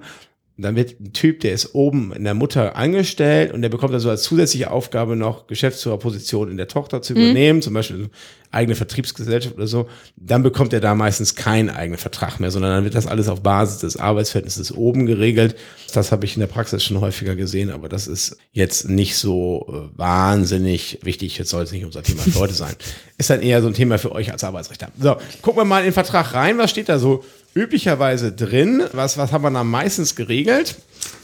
dann 0.63 0.75
wird 0.75 0.99
ein 0.99 1.13
Typ, 1.13 1.41
der 1.41 1.53
ist 1.53 1.75
oben 1.75 2.11
in 2.13 2.23
der 2.23 2.33
Mutter 2.33 2.75
angestellt 2.75 3.53
und 3.53 3.61
der 3.61 3.69
bekommt 3.69 3.93
also 3.93 4.09
als 4.09 4.23
zusätzliche 4.23 4.71
Aufgabe 4.71 5.15
noch 5.15 5.45
Geschäftsführerposition 5.47 6.49
in 6.49 6.57
der 6.57 6.67
Tochter 6.67 7.01
zu 7.01 7.13
übernehmen, 7.13 7.59
mhm. 7.59 7.61
zum 7.61 7.73
Beispiel 7.75 8.09
eigene 8.51 8.75
Vertriebsgesellschaft 8.75 9.55
oder 9.55 9.67
so. 9.67 9.87
Dann 10.15 10.43
bekommt 10.43 10.73
er 10.73 10.79
da 10.79 10.95
meistens 10.95 11.35
keinen 11.35 11.69
eigenen 11.69 11.97
Vertrag 11.97 12.39
mehr, 12.39 12.51
sondern 12.51 12.71
dann 12.71 12.83
wird 12.83 12.95
das 12.95 13.07
alles 13.07 13.27
auf 13.27 13.41
Basis 13.41 13.79
des 13.79 13.97
Arbeitsverhältnisses 13.97 14.71
oben 14.71 15.05
geregelt. 15.05 15.55
Das 15.93 16.11
habe 16.11 16.25
ich 16.25 16.35
in 16.35 16.39
der 16.39 16.47
Praxis 16.47 16.83
schon 16.83 17.01
häufiger 17.01 17.35
gesehen, 17.35 17.69
aber 17.69 17.89
das 17.89 18.07
ist 18.07 18.37
jetzt 18.51 18.89
nicht 18.89 19.17
so 19.17 19.65
äh, 19.69 19.97
wahnsinnig 19.97 20.99
wichtig. 21.03 21.37
Jetzt 21.37 21.49
soll 21.49 21.63
es 21.63 21.71
nicht 21.71 21.85
unser 21.85 22.03
Thema 22.03 22.21
für 22.21 22.39
heute 22.39 22.53
sein. 22.53 22.75
Ist 23.19 23.31
dann 23.31 23.41
eher 23.41 23.63
so 23.63 23.67
ein 23.67 23.73
Thema 23.73 23.97
für 23.97 24.11
euch 24.11 24.31
als 24.31 24.43
Arbeitsrechter. 24.43 24.89
So, 24.99 25.17
gucken 25.41 25.61
wir 25.61 25.65
mal 25.65 25.79
in 25.79 25.85
den 25.85 25.93
Vertrag 25.93 26.35
rein. 26.35 26.59
Was 26.59 26.69
steht 26.69 26.87
da 26.87 26.99
so 26.99 27.23
üblicherweise 27.57 28.31
drin. 28.31 28.83
Was, 28.93 29.17
was 29.17 29.31
haben 29.31 29.43
wir 29.43 29.51
da 29.51 29.63
meistens 29.63 30.15
geregelt? 30.15 30.75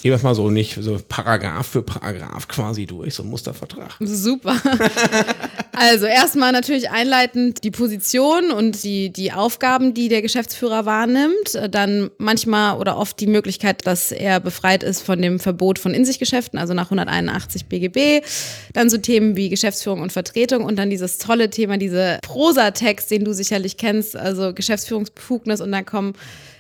Gehen 0.02 0.12
wir 0.12 0.18
es 0.18 0.24
mal 0.24 0.36
so 0.36 0.50
nicht 0.50 0.78
so 0.82 1.00
Paragraph 1.08 1.66
für 1.66 1.82
Paragraph 1.82 2.50
quasi 2.50 2.86
durch, 2.86 3.16
so 3.16 3.24
ein 3.24 3.30
Mustervertrag. 3.30 3.96
Super. 4.02 4.62
also 5.72 6.06
erstmal 6.06 6.52
natürlich 6.52 6.90
einleitend 6.90 7.64
die 7.64 7.72
Position 7.72 8.52
und 8.52 8.84
die, 8.84 9.12
die 9.12 9.32
Aufgaben, 9.32 9.94
die 9.94 10.10
der 10.10 10.22
Geschäftsführer 10.22 10.86
wahrnimmt. 10.86 11.58
Dann 11.72 12.12
manchmal 12.18 12.80
oder 12.80 12.98
oft 12.98 13.18
die 13.22 13.28
Möglichkeit, 13.28 13.88
dass 13.88 14.12
er 14.12 14.42
befreit 14.42 14.84
ist 14.84 15.02
von 15.02 15.22
dem 15.22 15.40
Verbot 15.40 15.80
von 15.80 15.94
In-sich-Geschäften, 15.94 16.60
also 16.60 16.74
nach 16.74 16.88
181 16.88 17.68
BGB. 17.68 18.26
Dann 18.74 18.90
so 18.90 18.98
Themen 18.98 19.38
wie 19.38 19.48
Geschäftsführung 19.48 20.02
und 20.02 20.12
Vertretung 20.12 20.66
und 20.66 20.78
dann 20.78 20.90
dieses 20.90 21.18
tolle 21.18 21.50
Thema, 21.50 21.78
diese 21.78 22.20
Prosatext, 22.24 23.10
den 23.10 23.24
du 23.24 23.34
sicherlich 23.34 23.78
kennst, 23.78 24.18
also 24.18 24.54
Geschäftsführungsbefugnis 24.54 25.62
und 25.62 25.72
dann 25.72 25.86
kommen 25.86 26.14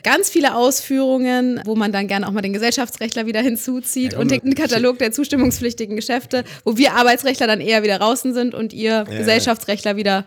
ganz 0.04 0.30
viele 0.30 0.56
Ausführungen, 0.56 1.62
wo 1.66 1.76
man 1.76 1.92
dann 1.92 2.08
gerne 2.08 2.28
auch 2.28 2.32
mal 2.32 2.42
den 2.42 2.54
Gesellschaftsrechtler 2.54 3.26
wieder 3.26 3.42
hinzuzieht 3.42 4.14
ja, 4.14 4.20
und 4.20 4.32
den 4.32 4.56
Katalog 4.56 5.00
der 5.00 5.12
zustimmungspflichtigen 5.12 5.96
Geschäfte, 5.96 6.44
wo 6.64 6.78
wir 6.78 6.94
Arbeitsrechtler 6.94 7.48
dann 7.48 7.62
eher 7.62 7.84
wieder 7.84 8.00
draußen 8.00 8.34
sind 8.34 8.54
und 8.54 8.74
ihr 8.74 8.92
ja, 8.92 9.04
Gesellschaftsrechtler 9.04 9.96
wieder 9.96 10.26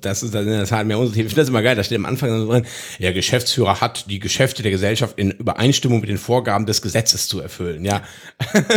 das 0.00 0.22
ist 0.22 0.34
in 0.34 0.46
der 0.46 0.66
Tat 0.66 0.86
mehr 0.86 0.98
unser 0.98 1.12
Thema. 1.12 1.26
Ich 1.26 1.30
finde 1.30 1.42
das 1.42 1.48
immer 1.48 1.62
geil. 1.62 1.76
Da 1.76 1.84
steht 1.84 1.98
am 1.98 2.06
Anfang 2.06 2.30
so 2.30 2.50
drin, 2.50 2.64
der 2.98 3.12
Geschäftsführer 3.12 3.80
hat 3.80 4.10
die 4.10 4.18
Geschäfte 4.18 4.62
der 4.62 4.70
Gesellschaft 4.70 5.18
in 5.18 5.30
Übereinstimmung 5.32 6.00
mit 6.00 6.08
den 6.08 6.18
Vorgaben 6.18 6.66
des 6.66 6.82
Gesetzes 6.82 7.28
zu 7.28 7.40
erfüllen. 7.40 7.84
Ja. 7.84 8.02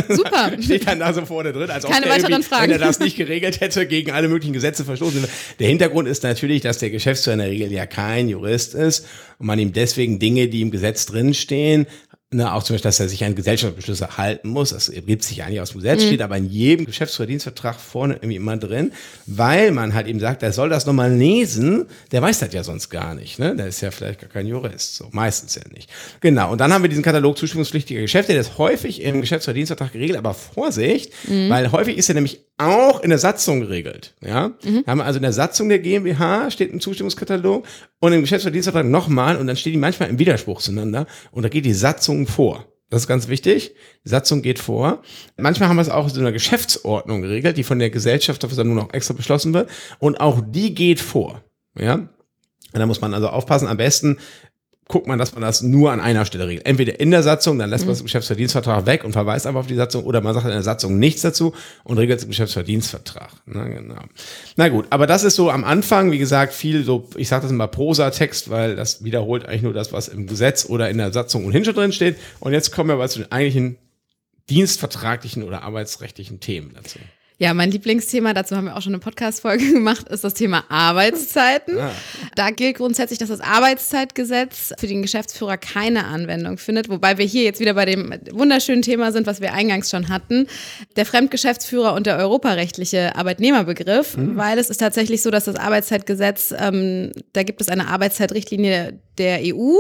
Super. 0.10 0.52
steht 0.62 0.88
dann 0.88 1.00
da 1.00 1.14
so 1.14 1.26
vorne 1.26 1.54
drin, 1.54 1.70
als 1.70 1.86
Keine 1.86 2.06
ob 2.06 2.12
weiteren 2.12 2.44
Fragen. 2.44 2.64
wenn 2.64 2.72
er 2.72 2.80
das 2.80 3.00
nicht 3.00 3.18
geregelt 3.18 3.60
hätte, 3.60 3.86
gegen 3.88 4.12
alle 4.12 4.28
möglichen 4.28 4.54
Gesetze 4.54 4.86
verstoßen. 4.86 5.26
Der 5.60 5.68
Hintergrund 5.68 6.08
ist 6.08 6.24
natürlich, 6.24 6.62
dass 6.62 6.80
der 6.80 6.90
Geschäftsführer 6.90 7.34
in 7.34 7.40
der 7.40 7.50
Regel 7.50 7.72
ja 7.72 7.86
kein 7.86 8.30
Jurist 8.30 8.74
ist 8.74 9.06
und 9.40 9.48
man 9.48 9.60
ihm 9.60 9.74
deswegen 9.74 10.20
Dinge, 10.20 10.48
die 10.48 10.62
im 10.62 10.72
Gesetz 10.72 11.06
drinstehen, 11.06 11.88
Ne, 12.30 12.54
auch 12.54 12.62
zum 12.62 12.74
Beispiel, 12.74 12.90
dass 12.90 13.00
er 13.00 13.08
sich 13.08 13.24
an 13.24 13.36
Gesellschaftsbeschlüsse 13.36 14.18
halten 14.18 14.50
muss. 14.50 14.72
Das 14.72 14.90
ergibt 14.90 15.24
sich 15.24 15.44
eigentlich 15.44 15.62
aus 15.62 15.72
dem 15.72 15.80
Gesetz, 15.80 16.04
mhm. 16.04 16.08
steht 16.08 16.22
aber 16.22 16.36
in 16.36 16.50
jedem 16.50 16.86
Geschäftsverdienstvertrag 16.86 17.80
vorne 17.80 18.16
irgendwie 18.16 18.36
immer 18.36 18.58
drin, 18.58 18.92
weil 19.28 19.72
man 19.72 19.94
halt 19.94 20.08
eben 20.08 20.20
sagt, 20.20 20.44
er 20.44 20.52
soll 20.52 20.68
das 20.68 20.86
nochmal 20.86 21.14
lesen. 21.14 21.86
Der 22.12 22.22
weiß 22.22 22.40
das 22.40 22.54
ja 22.54 22.66
sonst 22.66 22.90
gar 22.90 23.16
nicht. 23.16 23.40
Ne? 23.40 23.56
Der 23.56 23.68
ist 23.68 23.80
ja 23.80 23.92
vielleicht 23.92 24.20
gar 24.20 24.30
kein 24.30 24.46
Jurist. 24.46 24.98
So, 24.98 25.08
meistens 25.14 25.56
ja 25.56 25.62
nicht. 25.74 25.90
Genau. 26.20 26.52
Und 26.52 26.60
dann 26.60 26.74
haben 26.74 26.82
wir 26.82 26.90
diesen 26.90 27.04
Katalog 27.04 27.38
zustimmungspflichtiger 27.38 28.02
Geschäfte. 28.02 28.34
Der 28.34 28.42
ist 28.42 28.58
häufig 28.58 29.02
im 29.04 29.22
Geschäftsverdienstvertrag 29.22 29.94
geregelt, 29.94 30.18
aber 30.18 30.34
Vorsicht, 30.34 31.14
mhm. 31.30 31.50
weil 31.50 31.72
häufig 31.72 31.98
ist 31.98 32.10
er 32.10 32.16
nämlich 32.16 32.42
auch 32.58 33.02
in 33.02 33.10
der 33.10 33.20
Satzung 33.20 33.62
geregelt. 33.62 34.16
Ja? 34.22 34.54
Mhm. 34.64 34.84
Haben 34.88 35.00
wir 35.00 35.06
also 35.06 35.18
in 35.18 35.24
der 35.24 35.34
Satzung 35.34 35.70
der 35.70 35.80
GmbH 35.80 36.50
steht 36.52 36.74
ein 36.74 36.80
Zustimmungskatalog 36.80 37.66
und 38.00 38.14
im 38.14 38.22
Geschäftsverdienstvertrag 38.22 38.86
nochmal 38.86 39.38
und 39.38 39.48
dann 39.48 39.56
stehen 39.56 39.74
die 39.74 39.80
manchmal 39.80 40.10
im 40.10 40.20
Widerspruch 40.20 40.62
zueinander 40.62 41.06
und 41.32 41.44
da 41.44 41.50
geht 41.50 41.66
die 41.66 41.74
Satzung 41.74 42.28
vor. 42.28 42.66
Das 42.90 43.02
ist 43.02 43.08
ganz 43.08 43.28
wichtig. 43.28 43.76
Die 44.06 44.10
Satzung 44.10 44.42
geht 44.42 44.60
vor. 44.60 45.02
Manchmal 45.36 45.68
haben 45.68 45.76
wir 45.76 45.82
es 45.82 45.90
auch 45.90 46.10
in 46.10 46.22
einer 46.22 46.32
Geschäftsordnung 46.32 47.22
geregelt, 47.22 47.58
die 47.58 47.64
von 47.64 47.80
der 47.80 47.90
Gesellschafterversammlung 47.90 48.76
noch 48.76 48.94
extra 48.94 49.14
beschlossen 49.14 49.54
wird. 49.54 49.70
Und 50.00 50.22
auch 50.22 50.42
die 50.42 50.74
geht 50.74 51.02
vor. 51.02 51.44
Ja. 51.78 51.96
Und 51.96 52.10
da 52.74 52.86
muss 52.86 53.02
man 53.02 53.14
also 53.14 53.28
aufpassen. 53.28 53.68
Am 53.68 53.76
besten 53.76 54.20
guckt 54.88 55.08
man, 55.08 55.20
dass 55.20 55.34
man 55.34 55.42
das 55.42 55.62
nur 55.62 55.92
an 55.92 56.00
einer 56.00 56.26
Stelle 56.26 56.48
regelt. 56.48 56.66
Entweder 56.66 57.00
in 57.00 57.12
der 57.12 57.24
Satzung, 57.24 57.60
dann 57.60 57.70
lässt 57.70 57.86
man 57.86 57.90
mhm. 57.90 57.98
das 57.98 58.04
Geschäftsverdienstvertrag 58.04 58.86
weg 58.86 59.04
und 59.04 59.14
verweist 59.14 59.46
einfach 59.46 59.62
auf 59.62 59.68
die 59.68 59.76
Satzung, 59.76 60.04
oder 60.06 60.22
man 60.22 60.34
sagt 60.34 60.46
in 60.46 60.52
der 60.52 60.64
Satzung 60.64 60.98
nichts 61.00 61.22
dazu 61.22 61.54
und 61.84 61.98
regelt 61.98 62.22
den 62.22 62.30
Geschäftsverdienstvertrag. 62.30 63.32
Na, 63.46 63.68
genau. 63.68 64.02
Na 64.56 64.70
gut, 64.70 64.86
aber 64.90 65.08
das 65.08 65.24
ist 65.24 65.36
so 65.36 65.50
am 65.50 65.64
Anfang, 65.64 66.12
wie 66.12 66.18
gesagt, 66.18 66.54
viel 66.54 66.84
so, 66.84 67.08
ich 67.16 67.28
sage 67.28 67.44
das 67.44 67.52
immer 67.52 67.68
Prosa-Text, 67.68 68.50
weil 68.50 68.76
das 68.76 69.04
wiederholt 69.04 69.46
eigentlich 69.46 69.64
nur 69.64 69.74
das, 69.74 69.92
was 69.92 70.08
im 70.08 70.28
Gesetz 70.28 70.66
oder 70.66 70.90
in 70.90 70.98
der 70.98 71.12
Satzung 71.12 71.46
ohnehin 71.46 71.66
schon 71.66 71.76
drin 71.76 71.92
steht. 71.92 72.18
Und 72.40 72.54
jetzt 72.54 72.72
kommen 72.72 72.90
wir 72.90 72.96
aber 72.96 73.10
zu 73.10 73.20
den 73.20 73.32
eigentlichen 73.32 73.78
dienstvertraglichen 74.50 75.44
oder 75.44 75.64
arbeitsrechtlichen 75.64 76.40
Themen 76.40 76.72
dazu. 76.74 77.00
Ja, 77.40 77.54
mein 77.54 77.70
Lieblingsthema, 77.70 78.34
dazu 78.34 78.56
haben 78.56 78.66
wir 78.66 78.76
auch 78.76 78.82
schon 78.82 78.94
eine 78.94 79.00
Podcast-Folge 79.00 79.74
gemacht, 79.74 80.10
ist 80.10 80.24
das 80.24 80.34
Thema 80.34 80.64
Arbeitszeiten. 80.70 81.78
Ah. 81.78 81.92
Da 82.34 82.50
gilt 82.50 82.78
grundsätzlich, 82.78 83.20
dass 83.20 83.30
das 83.30 83.42
Arbeitszeitgesetz 83.42 84.74
für 84.80 84.88
den 84.88 85.04
Geschäftsführer 85.04 85.58
keine 85.58 86.06
Anwendung 86.06 86.58
findet, 86.58 86.90
wobei 86.90 87.20
wir 87.20 87.26
hier 87.26 87.44
jetzt 87.44 87.60
wieder 87.60 87.76
bei 87.76 87.86
dem 87.86 88.12
wunderschönen 88.32 88.82
Thema 88.82 89.12
sind, 89.12 89.28
was 89.28 89.40
wir 89.40 89.54
eingangs 89.54 89.92
schon 89.92 90.10
hatten, 90.10 90.48
der 90.96 91.06
Fremdgeschäftsführer 91.06 91.94
und 91.94 92.08
der 92.08 92.18
europarechtliche 92.18 93.16
Arbeitnehmerbegriff, 93.16 94.18
mhm. 94.18 94.36
weil 94.36 94.58
es 94.58 94.72
ist 94.72 94.80
tatsächlich 94.80 95.22
so, 95.22 95.30
dass 95.30 95.46
das 95.46 95.58
Arbeitszeitgesetz, 95.58 96.56
ähm, 96.58 97.12
da 97.34 97.44
gibt 97.44 97.62
es 97.62 97.70
eine 97.70 97.88
Arbeitszeitrichtlinie 97.88 99.00
der 99.20 99.42
EU 99.44 99.78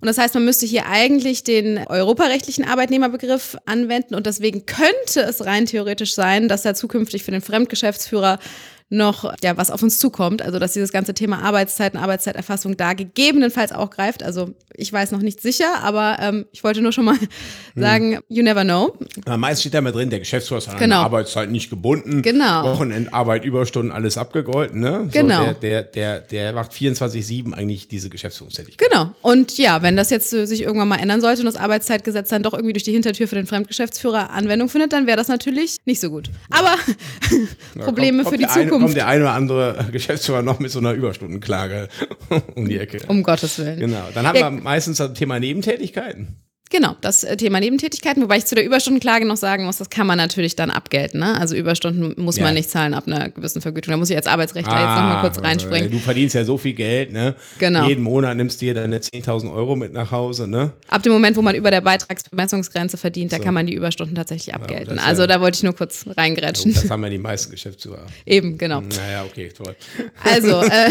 und 0.00 0.06
das 0.06 0.18
heißt, 0.18 0.34
man 0.34 0.44
müsste 0.44 0.66
hier 0.66 0.86
eigentlich 0.86 1.42
den 1.42 1.78
europarechtlichen 1.86 2.64
Arbeitnehmerbegriff 2.64 3.56
anwenden 3.66 4.14
und 4.14 4.26
deswegen 4.26 4.64
könnte 4.64 5.22
es 5.22 5.44
rein 5.44 5.66
theoretisch 5.66 6.14
sein, 6.14 6.48
dass 6.48 6.64
er 6.64 6.74
zukünftig 6.74 7.24
für 7.24 7.32
den 7.32 7.40
Fremdgeschäftsführer 7.40 8.38
noch 8.90 9.34
ja 9.42 9.56
was 9.56 9.70
auf 9.70 9.82
uns 9.82 9.98
zukommt. 9.98 10.42
Also 10.42 10.58
dass 10.58 10.72
dieses 10.72 10.92
ganze 10.92 11.14
Thema 11.14 11.42
Arbeitszeiten, 11.42 11.98
Arbeitszeiterfassung 11.98 12.76
da 12.76 12.94
gegebenenfalls 12.94 13.72
auch 13.72 13.90
greift. 13.90 14.22
Also 14.22 14.54
ich 14.74 14.92
weiß 14.92 15.10
noch 15.10 15.20
nicht 15.20 15.40
sicher, 15.40 15.82
aber 15.82 16.16
ähm, 16.20 16.46
ich 16.52 16.64
wollte 16.64 16.80
nur 16.80 16.92
schon 16.92 17.04
mal 17.04 17.16
hm. 17.16 17.28
sagen, 17.76 18.18
you 18.28 18.42
never 18.42 18.64
know. 18.64 18.96
Am 19.26 19.40
meisten 19.40 19.60
steht 19.60 19.74
da 19.74 19.80
mal 19.80 19.92
drin, 19.92 20.08
der 20.08 20.20
Geschäftsführer 20.20 20.58
ist 20.58 20.68
an 20.68 20.78
genau. 20.78 21.02
Arbeitszeit 21.02 21.50
nicht 21.50 21.68
gebunden. 21.68 22.22
Genau. 22.22 22.64
Wochenendarbeit, 22.64 23.44
Überstunden, 23.44 23.92
alles 23.92 24.16
abgegolten. 24.16 24.80
Ne? 24.80 25.08
Genau. 25.12 25.38
So, 25.38 25.44
der, 25.44 25.54
der, 25.54 25.82
der, 25.82 26.20
der 26.20 26.52
macht 26.52 26.72
24-7 26.72 27.52
eigentlich 27.52 27.88
diese 27.88 28.08
Geschäftsführungstätigkeit. 28.08 28.88
Genau. 28.90 29.10
Und 29.20 29.58
ja, 29.58 29.82
wenn 29.82 29.96
das 29.96 30.10
jetzt 30.10 30.32
äh, 30.32 30.46
sich 30.46 30.62
irgendwann 30.62 30.88
mal 30.88 30.98
ändern 30.98 31.20
sollte 31.20 31.40
und 31.40 31.46
das 31.46 31.56
Arbeitszeitgesetz 31.56 32.30
dann 32.30 32.42
doch 32.42 32.54
irgendwie 32.54 32.72
durch 32.72 32.84
die 32.84 32.92
Hintertür 32.92 33.28
für 33.28 33.34
den 33.34 33.46
Fremdgeschäftsführer 33.46 34.30
Anwendung 34.30 34.68
findet, 34.68 34.92
dann 34.92 35.06
wäre 35.06 35.16
das 35.16 35.28
natürlich 35.28 35.76
nicht 35.84 36.00
so 36.00 36.10
gut. 36.10 36.30
Aber 36.50 36.74
Probleme 37.84 38.22
kommt, 38.22 38.38
kommt 38.38 38.52
für 38.52 38.60
die 38.60 38.64
Zukunft 38.64 38.77
kommt 38.80 38.96
der 38.96 39.06
eine 39.06 39.24
oder 39.24 39.32
andere 39.32 39.88
Geschäftsführer 39.92 40.42
noch 40.42 40.58
mit 40.58 40.70
so 40.70 40.78
einer 40.78 40.92
Überstundenklage 40.92 41.88
um 42.54 42.68
die 42.68 42.78
Ecke. 42.78 43.00
Um 43.08 43.22
Gottes 43.22 43.58
Willen. 43.58 43.78
Genau. 43.78 44.08
Dann 44.14 44.26
haben 44.26 44.36
ja. 44.36 44.50
wir 44.52 44.60
meistens 44.62 44.98
das 44.98 45.12
Thema 45.14 45.38
Nebentätigkeiten. 45.40 46.36
Genau, 46.70 46.96
das 47.00 47.24
äh, 47.24 47.36
Thema 47.36 47.60
Nebentätigkeiten, 47.60 48.22
wobei 48.22 48.36
ich 48.38 48.44
zu 48.44 48.54
der 48.54 48.64
Überstundenklage 48.64 49.24
noch 49.26 49.36
sagen 49.38 49.64
muss, 49.64 49.78
das 49.78 49.88
kann 49.88 50.06
man 50.06 50.18
natürlich 50.18 50.54
dann 50.54 50.70
abgelten. 50.70 51.20
Ne? 51.20 51.38
Also 51.40 51.56
Überstunden 51.56 52.14
muss 52.22 52.36
Ja. 52.36 52.44
man 52.44 52.54
nicht 52.54 52.68
zahlen 52.68 52.92
ab 52.94 53.04
einer 53.06 53.30
gewissen 53.30 53.62
Vergütung. 53.62 53.92
Da 53.92 53.96
muss 53.96 54.10
ich 54.10 54.16
als 54.16 54.26
Arbeitsrechtler 54.26 54.72
jetzt 54.74 54.82
Ah, 54.82 55.00
nochmal 55.02 55.20
kurz 55.22 55.42
reinspringen. 55.42 55.90
Du 55.90 55.98
verdienst 55.98 56.34
ja 56.34 56.44
so 56.44 56.58
viel 56.58 56.74
Geld, 56.74 57.12
ne? 57.12 57.34
Genau. 57.58 57.86
Jeden 57.88 58.02
Monat 58.02 58.36
nimmst 58.36 58.60
du 58.60 58.66
dir 58.66 58.74
deine 58.74 58.98
10.000 59.00 59.50
Euro 59.52 59.76
mit 59.76 59.92
nach 59.94 60.10
Hause, 60.10 60.46
ne? 60.46 60.72
Ab 60.88 61.02
dem 61.02 61.12
Moment, 61.12 61.36
wo 61.36 61.42
man 61.42 61.54
über 61.54 61.70
der 61.70 61.80
Beitragsbemessungsgrenze 61.80 62.96
verdient, 62.98 63.32
da 63.32 63.38
So. 63.38 63.42
kann 63.44 63.54
man 63.54 63.66
die 63.66 63.74
Überstunden 63.74 64.14
tatsächlich 64.14 64.54
abgelten. 64.54 64.98
ist 64.98 65.04
also 65.06 65.22
ja- 65.22 65.26
da 65.26 65.40
wollte 65.40 65.56
ich 65.56 65.62
nur 65.62 65.74
kurz 65.74 66.04
reingrätschen. 66.16 66.74
Das 66.74 66.90
haben 66.90 67.02
ja 67.04 67.10
die 67.10 67.18
meisten 67.18 67.50
Geschäftsführer. 67.50 68.04
Eben, 68.26 68.58
genau. 68.58 68.80
Naja, 68.82 69.24
okay, 69.24 69.50
toll. 69.56 69.74
Also, 70.22 70.60
äh, 70.62 70.90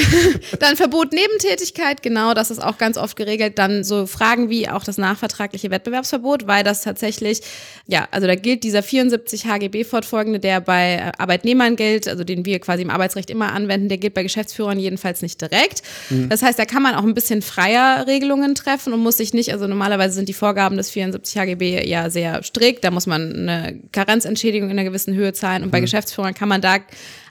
dann 0.60 0.76
Verbot 0.76 1.14
Nebentätigkeit, 1.14 2.02
genau, 2.02 2.34
das 2.34 2.50
ist 2.52 2.60
auch 2.64 2.78
ganz 2.78 2.98
oft 2.98 3.16
geregelt. 3.16 3.60
Dann 3.60 3.84
so 3.84 4.08
Fragen 4.08 4.50
wie 4.50 4.68
auch 4.70 4.84
das 4.84 4.98
nachvertragliche 4.98 5.67
Wettbewerbsverbot, 5.72 6.48
weil 6.48 6.64
das 6.64 6.82
tatsächlich, 6.82 7.42
ja, 7.88 8.08
also 8.12 8.28
da 8.28 8.36
gilt 8.36 8.64
dieser 8.64 8.84
74 8.84 9.46
HGB 9.46 9.84
fortfolgende, 9.84 10.40
der 10.40 10.62
bei 10.62 10.96
äh, 10.96 11.12
Arbeitnehmern 11.18 11.76
gilt, 11.76 12.08
also 12.08 12.24
den 12.24 12.46
wir 12.46 12.60
quasi 12.60 12.84
im 12.84 12.90
Arbeitsrecht 12.90 13.30
immer 13.30 13.54
anwenden, 13.54 13.90
der 13.90 13.98
gilt 13.98 14.14
bei 14.14 14.24
Geschäftsführern 14.24 14.80
jedenfalls 14.80 15.22
nicht 15.22 15.42
direkt. 15.42 15.84
Das 16.30 16.42
heißt, 16.42 16.58
da 16.58 16.66
kann 16.66 16.82
man 16.82 16.96
auch 16.96 17.04
ein 17.04 17.14
bisschen 17.14 17.42
freier 17.42 18.06
Regelungen 18.08 18.56
treffen 18.56 18.94
und 18.94 19.00
muss 19.02 19.18
sich 19.18 19.34
nicht, 19.34 19.52
also 19.52 19.68
normalerweise 19.68 20.16
sind 20.16 20.30
die 20.30 20.34
Vorgaben 20.34 20.78
des 20.78 20.90
74 20.92 21.38
HGB 21.38 21.88
ja 21.88 22.10
sehr 22.10 22.44
strikt, 22.44 22.84
da 22.84 22.92
muss 22.92 23.08
man 23.08 23.34
eine 23.34 23.80
Karenzentschädigung 23.92 24.70
in 24.70 24.78
einer 24.78 24.88
gewissen 24.88 25.14
Höhe 25.14 25.34
zahlen 25.34 25.64
und 25.64 25.72
bei 25.72 25.80
Geschäftsführern 25.80 26.34
kann 26.34 26.50
man 26.50 26.62
da 26.62 26.78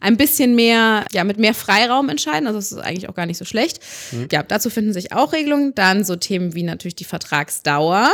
ein 0.07 0.17
bisschen 0.17 0.55
mehr, 0.55 1.05
ja, 1.13 1.25
mit 1.25 1.39
mehr 1.39 1.53
Freiraum 1.53 2.09
entscheiden. 2.09 2.47
Also 2.47 2.59
das 2.61 2.71
ist 2.71 2.79
eigentlich 2.79 3.09
auch 3.09 3.15
gar 3.15 3.27
nicht 3.27 3.39
so 3.39 3.45
schlecht. 3.45 3.81
Ja, 4.31 4.45
dazu 4.45 4.71
finden 4.71 4.93
sich 4.93 5.13
auch 5.13 5.33
Regelungen. 5.33 5.75
Dann 5.75 6.05
so 6.05 6.15
Themen 6.15 6.55
wie 6.55 6.63
natürlich 6.63 6.95
die 6.95 7.05
Vertragsdauer, 7.05 8.13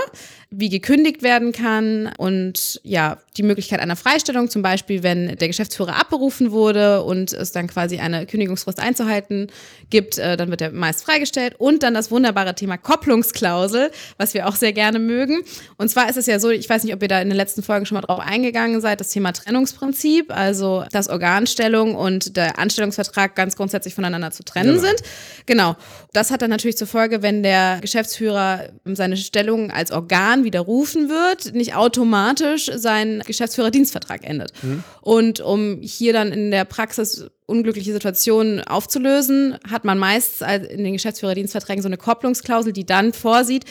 wie 0.54 0.68
gekündigt 0.68 1.22
werden 1.22 1.52
kann 1.52 2.12
und 2.18 2.80
ja, 2.84 3.18
die 3.38 3.42
Möglichkeit 3.42 3.80
einer 3.80 3.96
Freistellung, 3.96 4.50
zum 4.50 4.60
Beispiel, 4.60 5.02
wenn 5.02 5.36
der 5.36 5.48
Geschäftsführer 5.48 5.98
abberufen 5.98 6.50
wurde 6.52 7.02
und 7.02 7.32
es 7.32 7.52
dann 7.52 7.66
quasi 7.66 7.98
eine 7.98 8.26
Kündigungsfrist 8.26 8.78
einzuhalten 8.78 9.46
gibt, 9.88 10.18
äh, 10.18 10.36
dann 10.36 10.50
wird 10.50 10.60
er 10.60 10.70
meist 10.70 11.02
freigestellt. 11.04 11.54
Und 11.58 11.82
dann 11.82 11.94
das 11.94 12.10
wunderbare 12.10 12.54
Thema 12.54 12.76
Kopplungsklausel, 12.76 13.90
was 14.18 14.34
wir 14.34 14.46
auch 14.46 14.56
sehr 14.56 14.74
gerne 14.74 14.98
mögen. 14.98 15.40
Und 15.78 15.88
zwar 15.88 16.10
ist 16.10 16.18
es 16.18 16.26
ja 16.26 16.38
so, 16.38 16.50
ich 16.50 16.68
weiß 16.68 16.84
nicht, 16.84 16.94
ob 16.94 17.00
ihr 17.00 17.08
da 17.08 17.22
in 17.22 17.28
den 17.28 17.36
letzten 17.36 17.62
Folgen 17.62 17.86
schon 17.86 17.96
mal 17.96 18.02
drauf 18.02 18.20
eingegangen 18.20 18.82
seid, 18.82 19.00
das 19.00 19.08
Thema 19.08 19.32
Trennungsprinzip, 19.32 20.30
also 20.30 20.84
dass 20.92 21.08
Organstellung 21.08 21.94
und 21.94 22.36
der 22.36 22.58
Anstellungsvertrag 22.58 23.34
ganz 23.34 23.56
grundsätzlich 23.56 23.94
voneinander 23.94 24.30
zu 24.30 24.42
trennen 24.42 24.76
Genau. 24.76 24.80
sind. 24.86 25.02
Genau. 25.46 25.76
Das 26.12 26.30
hat 26.30 26.42
dann 26.42 26.50
natürlich 26.50 26.76
zur 26.76 26.86
Folge, 26.86 27.22
wenn 27.22 27.42
der 27.42 27.78
Geschäftsführer 27.80 28.68
seine 28.84 29.16
Stellung 29.16 29.70
als 29.70 29.90
Organ 29.90 30.41
widerrufen 30.44 31.08
wird, 31.08 31.54
nicht 31.54 31.74
automatisch 31.74 32.70
sein 32.74 33.22
Geschäftsführerdienstvertrag 33.26 34.24
endet. 34.24 34.52
Und 35.00 35.40
um 35.40 35.78
hier 35.80 36.12
dann 36.12 36.32
in 36.32 36.50
der 36.50 36.64
Praxis 36.64 37.26
unglückliche 37.46 37.92
Situationen 37.92 38.60
aufzulösen, 38.60 39.58
hat 39.70 39.84
man 39.84 39.98
meist 39.98 40.42
in 40.42 40.84
den 40.84 40.92
Geschäftsführerdienstverträgen 40.94 41.82
so 41.82 41.88
eine 41.88 41.98
Kopplungsklausel, 41.98 42.72
die 42.72 42.86
dann 42.86 43.12
vorsieht, 43.12 43.64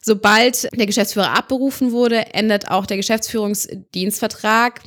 sobald 0.00 0.68
der 0.78 0.86
Geschäftsführer 0.86 1.36
abberufen 1.36 1.92
wurde, 1.92 2.34
endet 2.34 2.70
auch 2.70 2.86
der 2.86 2.96
Geschäftsführungsdienstvertrag 2.96 4.80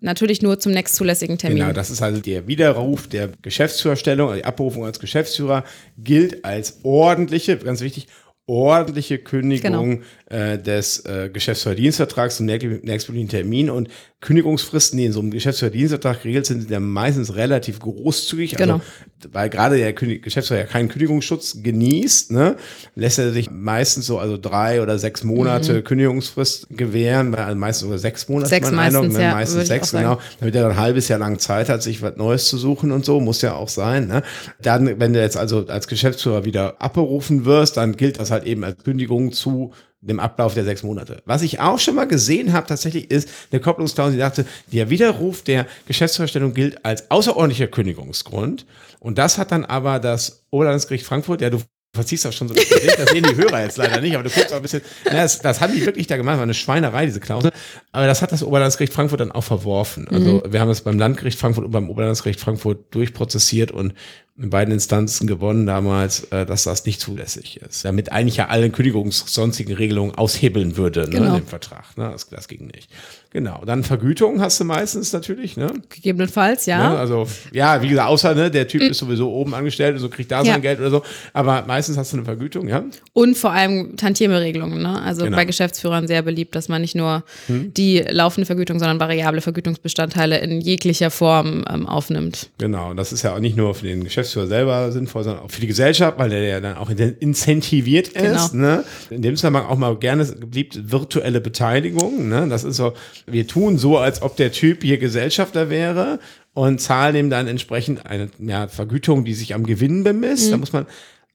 natürlich 0.00 0.42
nur 0.42 0.58
zum 0.58 0.72
nächstzulässigen 0.72 1.38
Termin. 1.38 1.58
Genau, 1.58 1.72
das 1.72 1.90
ist 1.90 2.02
also 2.02 2.20
der 2.20 2.46
Widerruf 2.46 3.08
der 3.08 3.30
Geschäftsführerstellung, 3.42 4.28
also 4.28 4.40
die 4.40 4.44
Abberufung 4.44 4.84
als 4.84 4.98
Geschäftsführer 4.98 5.64
gilt 5.96 6.44
als 6.44 6.80
ordentliche, 6.82 7.56
ganz 7.56 7.80
wichtig, 7.80 8.06
ordentliche 8.46 9.18
Kündigung 9.18 10.02
äh, 10.26 10.58
des 10.58 11.00
äh, 11.06 11.30
Geschäftsführerdienstvertrags 11.32 12.36
zum 12.36 12.46
nächst- 12.46 12.84
nächstmöglichen 12.84 13.28
Termin 13.28 13.70
und 13.70 13.88
Kündigungsfristen, 14.20 14.98
die 14.98 15.04
in 15.04 15.12
so 15.12 15.20
einem 15.20 15.30
Geschäftsführerdienstvertrag 15.30 16.22
geregelt 16.22 16.46
sind, 16.46 16.60
sind 16.62 16.70
ja 16.70 16.80
meistens 16.80 17.34
relativ 17.36 17.78
großzügig. 17.78 18.56
Genau. 18.56 18.74
Also, 18.74 18.84
weil 19.32 19.50
gerade 19.50 19.76
der 19.76 19.94
König- 19.94 20.22
Geschäftsführer 20.22 20.60
ja 20.60 20.66
keinen 20.66 20.88
Kündigungsschutz 20.88 21.62
genießt, 21.62 22.32
ne, 22.32 22.56
lässt 22.94 23.18
er 23.18 23.32
sich 23.32 23.50
meistens 23.50 24.06
so 24.06 24.18
also 24.18 24.36
drei 24.38 24.82
oder 24.82 24.98
sechs 24.98 25.24
Monate 25.24 25.82
Kündigungsfrist 25.82 26.68
gewähren, 26.70 27.34
also 27.34 27.56
meistens 27.56 27.82
sogar 27.82 27.98
sechs 27.98 28.28
Monate. 28.28 28.46
Mhm. 28.46 28.50
Sechs 28.50 28.70
mein 28.70 28.78
Eindruck, 28.78 29.02
meistens, 29.04 29.18
ne, 29.18 29.22
ja, 29.24 29.34
meistens 29.34 29.68
sechs, 29.68 29.90
genau 29.92 30.18
damit 30.40 30.54
er 30.54 30.62
dann 30.62 30.72
ein 30.72 30.78
halbes 30.78 31.08
Jahr 31.08 31.18
lang 31.18 31.38
Zeit 31.38 31.68
hat, 31.68 31.82
sich 31.82 32.02
was 32.02 32.16
Neues 32.16 32.48
zu 32.48 32.58
suchen 32.58 32.92
und 32.92 33.04
so, 33.04 33.20
muss 33.20 33.42
ja 33.42 33.54
auch 33.54 33.68
sein. 33.68 34.06
Ne? 34.06 34.22
Dann, 34.60 34.98
wenn 35.00 35.12
du 35.12 35.20
jetzt 35.20 35.36
also 35.36 35.66
als 35.66 35.86
Geschäftsführer 35.88 36.44
wieder 36.44 36.80
abberufen 36.80 37.44
wirst, 37.44 37.76
dann 37.76 37.96
gilt 37.96 38.18
das 38.18 38.30
halt 38.34 38.44
eben 38.44 38.64
als 38.64 38.82
Kündigung 38.82 39.32
zu 39.32 39.72
dem 40.00 40.20
Ablauf 40.20 40.54
der 40.54 40.64
sechs 40.64 40.82
Monate. 40.82 41.22
Was 41.24 41.42
ich 41.42 41.60
auch 41.60 41.78
schon 41.78 41.94
mal 41.94 42.06
gesehen 42.06 42.52
habe, 42.52 42.66
tatsächlich 42.66 43.10
ist 43.10 43.28
eine 43.50 43.60
Kopplungsklausel, 43.60 44.14
die 44.14 44.18
dachte, 44.18 44.44
der 44.70 44.90
Widerruf 44.90 45.42
der 45.42 45.66
Geschäftsführerstellung 45.86 46.52
gilt 46.52 46.84
als 46.84 47.10
außerordentlicher 47.10 47.68
Kündigungsgrund. 47.68 48.66
Und 49.00 49.18
das 49.18 49.38
hat 49.38 49.50
dann 49.50 49.64
aber 49.64 49.98
das 49.98 50.44
Oberlandesgericht 50.50 51.06
Frankfurt, 51.06 51.40
ja, 51.40 51.50
du 51.50 51.60
verziehst 51.94 52.24
das 52.24 52.34
schon 52.34 52.48
so 52.48 52.54
das 52.54 52.68
Gesicht, 52.68 52.98
das 52.98 53.10
sehen 53.10 53.24
die 53.24 53.36
Hörer 53.36 53.62
jetzt 53.62 53.78
leider 53.78 54.00
nicht, 54.00 54.14
aber 54.14 54.24
du 54.24 54.30
guckst 54.30 54.52
auch 54.52 54.56
ein 54.56 54.62
bisschen, 54.62 54.82
na, 55.04 55.12
das, 55.22 55.38
das 55.38 55.60
haben 55.60 55.72
die 55.72 55.86
wirklich 55.86 56.06
da 56.06 56.16
gemacht, 56.16 56.36
war 56.36 56.42
eine 56.42 56.52
Schweinerei, 56.52 57.06
diese 57.06 57.20
Klausel. 57.20 57.52
Aber 57.92 58.06
das 58.06 58.20
hat 58.20 58.32
das 58.32 58.42
Oberlandesgericht 58.42 58.92
Frankfurt 58.92 59.20
dann 59.20 59.30
auch 59.32 59.44
verworfen. 59.44 60.08
Also 60.08 60.42
wir 60.48 60.60
haben 60.60 60.70
es 60.70 60.82
beim 60.82 60.98
Landgericht 60.98 61.38
Frankfurt 61.38 61.64
und 61.64 61.70
beim 61.70 61.88
Oberlandesgericht 61.88 62.40
Frankfurt 62.40 62.92
durchprozessiert 62.94 63.70
und 63.70 63.94
in 64.36 64.50
beiden 64.50 64.74
Instanzen 64.74 65.28
gewonnen 65.28 65.64
damals, 65.64 66.24
äh, 66.32 66.44
dass 66.44 66.64
das 66.64 66.84
nicht 66.86 67.00
zulässig 67.00 67.60
ist. 67.68 67.84
Damit 67.84 68.10
eigentlich 68.10 68.36
ja 68.36 68.48
alle 68.48 68.68
kündigungssonstigen 68.68 69.76
Regelungen 69.76 70.12
aushebeln 70.16 70.76
würde, 70.76 71.02
ne, 71.02 71.08
Genau. 71.10 71.28
in 71.36 71.42
dem 71.42 71.46
Vertrag. 71.46 71.96
Ne? 71.96 72.10
Das, 72.10 72.28
das 72.28 72.48
ging 72.48 72.66
nicht. 72.66 72.88
Genau. 73.30 73.62
Dann 73.64 73.84
Vergütung 73.84 74.40
hast 74.40 74.58
du 74.58 74.64
meistens 74.64 75.12
natürlich, 75.12 75.56
ne? 75.56 75.72
Gegebenenfalls, 75.88 76.66
ja. 76.66 76.90
Ne? 76.90 76.98
Also, 76.98 77.28
ja, 77.52 77.80
wie 77.82 77.88
gesagt, 77.88 78.08
außer, 78.08 78.34
ne, 78.34 78.50
der 78.50 78.66
Typ 78.66 78.82
ist 78.82 78.98
sowieso 78.98 79.30
oben 79.32 79.54
angestellt 79.54 79.94
und 79.94 80.00
so 80.00 80.08
kriegt 80.08 80.30
da 80.32 80.42
Ja. 80.42 80.52
sein 80.52 80.62
Geld 80.62 80.80
oder 80.80 80.90
so. 80.90 81.02
Aber 81.32 81.64
meistens 81.66 81.96
hast 81.96 82.12
du 82.12 82.16
eine 82.16 82.24
Vergütung, 82.24 82.66
ja? 82.68 82.84
Und 83.12 83.36
vor 83.36 83.52
allem 83.52 83.96
Tantieme-Regelungen. 83.96 84.82
Ne? 84.82 85.00
Also 85.00 85.24
Genau. 85.24 85.36
bei 85.36 85.44
Geschäftsführern 85.44 86.08
sehr 86.08 86.22
beliebt, 86.22 86.56
dass 86.56 86.68
man 86.68 86.80
nicht 86.80 86.96
nur 86.96 87.22
die 87.48 87.98
laufende 88.08 88.46
Vergütung, 88.46 88.78
sondern 88.80 88.98
variable 88.98 89.40
Vergütungsbestandteile 89.40 90.38
in 90.38 90.60
jeglicher 90.60 91.10
Form 91.10 91.64
ähm, 91.72 91.86
aufnimmt. 91.86 92.50
Genau. 92.58 92.90
Und 92.90 92.96
das 92.96 93.12
ist 93.12 93.22
ja 93.22 93.32
auch 93.34 93.40
nicht 93.40 93.56
nur 93.56 93.74
für 93.76 93.86
den 93.86 94.02
Geschäftsführer 94.02 94.23
selber 94.24 94.90
sinnvoll, 94.92 95.24
sondern 95.24 95.44
auch 95.44 95.50
für 95.50 95.60
die 95.60 95.66
Gesellschaft, 95.66 96.18
weil 96.18 96.30
der 96.30 96.42
ja 96.42 96.60
dann 96.60 96.76
auch 96.76 96.90
in- 96.90 97.16
incentiviert 97.18 98.08
ist. 98.08 98.52
Genau. 98.52 98.66
Ne? 98.66 98.84
In 99.10 99.22
dem 99.22 99.36
Zusammenhang 99.36 99.66
auch 99.66 99.78
mal 99.78 99.96
gerne 99.96 100.24
beliebt 100.24 100.90
virtuelle 100.90 101.40
Beteiligung. 101.40 102.28
Ne? 102.28 102.46
Das 102.48 102.64
ist 102.64 102.76
so, 102.76 102.94
wir 103.26 103.46
tun 103.46 103.78
so, 103.78 103.98
als 103.98 104.22
ob 104.22 104.36
der 104.36 104.52
Typ 104.52 104.82
hier 104.82 104.98
Gesellschafter 104.98 105.70
wäre 105.70 106.18
und 106.54 106.80
zahlen 106.80 107.16
ihm 107.16 107.30
dann 107.30 107.48
entsprechend 107.48 108.06
eine 108.06 108.28
ja, 108.38 108.68
Vergütung, 108.68 109.24
die 109.24 109.34
sich 109.34 109.54
am 109.54 109.64
Gewinn 109.66 110.04
bemisst. 110.04 110.52
Da 110.52 110.56
muss 110.56 110.72
man 110.72 110.86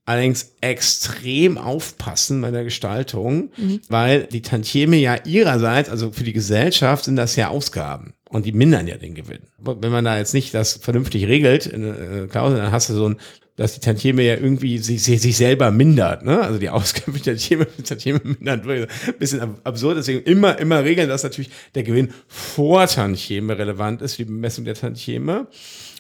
allerdings 0.10 0.56
extrem 0.62 1.58
aufpassen 1.58 2.42
bei 2.42 2.52
der 2.52 2.64
Gestaltung, 2.64 3.52
weil 3.90 4.24
die 4.24 4.42
Tantieme 4.42 4.98
ja 4.98 5.18
ihrerseits, 5.24 5.90
also 5.90 6.12
für 6.12 6.24
die 6.24 6.34
Gesellschaft 6.34 7.06
sind 7.06 7.16
das 7.16 7.36
ja 7.36 7.50
Ausgaben 7.50 8.14
und 8.30 8.46
die 8.46 8.52
mindern 8.52 8.88
ja 8.88 8.98
den 8.98 9.14
Gewinn. 9.14 9.42
Wenn 9.60 9.92
man 9.92 10.06
da 10.06 10.18
jetzt 10.18 10.34
nicht 10.34 10.54
das 10.54 10.74
vernünftig 10.74 11.28
regelt 11.28 11.68
in 11.68 11.84
der 11.84 12.28
Klausel, 12.28 12.58
dann 12.58 12.72
hast 12.72 12.90
du 12.90 12.96
so 12.96 13.10
ein 13.10 13.18
dass 13.56 13.74
die 13.74 13.82
Tantieme 13.82 14.22
ja 14.24 14.36
irgendwie 14.36 14.78
sich, 14.78 15.04
sich, 15.04 15.22
sich 15.22 15.36
selber 15.36 15.70
mindert, 15.70 16.24
ne? 16.24 16.40
Also 16.40 16.60
die 16.60 16.70
Ausgaben 16.70 17.12
für 17.14 17.22
Tantieme, 17.22 17.68
Tantieme 17.84 18.22
mindern, 18.24 18.62
ein 18.62 18.88
bisschen 19.20 19.42
ab- 19.42 19.60
absurd. 19.66 19.98
Deswegen 19.98 20.22
immer, 20.22 20.58
immer 20.60 20.86
regeln, 20.86 21.10
dass 21.10 21.24
natürlich 21.24 21.50
der 21.76 21.84
Gewinn 21.84 22.14
vor 22.30 22.88
Tantieme 22.88 23.58
relevant 23.58 24.02
ist 24.02 24.14
für 24.14 24.24
die 24.24 24.32
Bemessung 24.32 24.64
der 24.64 24.76
Tantieme. 24.76 25.48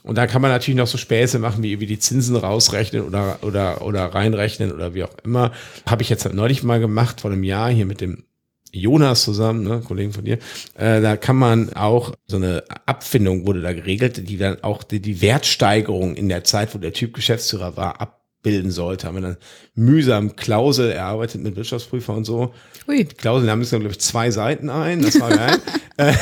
Und 0.03 0.17
da 0.17 0.27
kann 0.27 0.41
man 0.41 0.51
natürlich 0.51 0.77
noch 0.77 0.87
so 0.87 0.97
Späße 0.97 1.39
machen, 1.39 1.63
wie, 1.63 1.79
wie 1.79 1.85
die 1.85 1.99
Zinsen 1.99 2.35
rausrechnen 2.35 3.03
oder, 3.03 3.39
oder, 3.41 3.81
oder 3.81 4.05
reinrechnen 4.05 4.71
oder 4.71 4.93
wie 4.93 5.03
auch 5.03 5.13
immer. 5.23 5.51
Habe 5.85 6.01
ich 6.01 6.09
jetzt 6.09 6.31
neulich 6.33 6.63
mal 6.63 6.79
gemacht, 6.79 7.21
vor 7.21 7.31
einem 7.31 7.43
Jahr 7.43 7.69
hier 7.69 7.85
mit 7.85 8.01
dem 8.01 8.23
Jonas 8.71 9.23
zusammen, 9.23 9.63
ne, 9.63 9.81
Kollegen 9.85 10.13
von 10.13 10.25
dir, 10.25 10.37
äh, 10.77 11.01
da 11.01 11.17
kann 11.17 11.35
man 11.35 11.73
auch 11.73 12.13
so 12.27 12.37
eine 12.37 12.63
Abfindung 12.85 13.45
wurde 13.47 13.61
da 13.61 13.73
geregelt, 13.73 14.29
die 14.29 14.37
dann 14.37 14.63
auch 14.63 14.83
die, 14.83 14.99
die 14.99 15.21
Wertsteigerung 15.21 16.15
in 16.15 16.29
der 16.29 16.43
Zeit, 16.43 16.75
wo 16.75 16.77
der 16.77 16.93
Typ 16.93 17.15
Geschäftsführer 17.15 17.77
war, 17.77 17.99
abbilden 17.99 18.69
sollte. 18.69 19.07
Haben 19.07 19.15
wir 19.15 19.21
dann 19.21 19.37
mühsam 19.73 20.35
Klausel 20.35 20.91
erarbeitet 20.91 21.41
mit 21.41 21.55
Wirtschaftsprüfer 21.55 22.13
und 22.13 22.25
so. 22.25 22.53
Hui. 22.87 23.05
Die 23.05 23.15
Klausel 23.15 23.49
haben 23.49 23.63
glaube 23.63 23.87
ich, 23.87 23.99
zwei 23.99 24.29
Seiten 24.29 24.69
ein, 24.69 25.01
das 25.01 25.19
war 25.19 25.29
geil. 25.29 25.57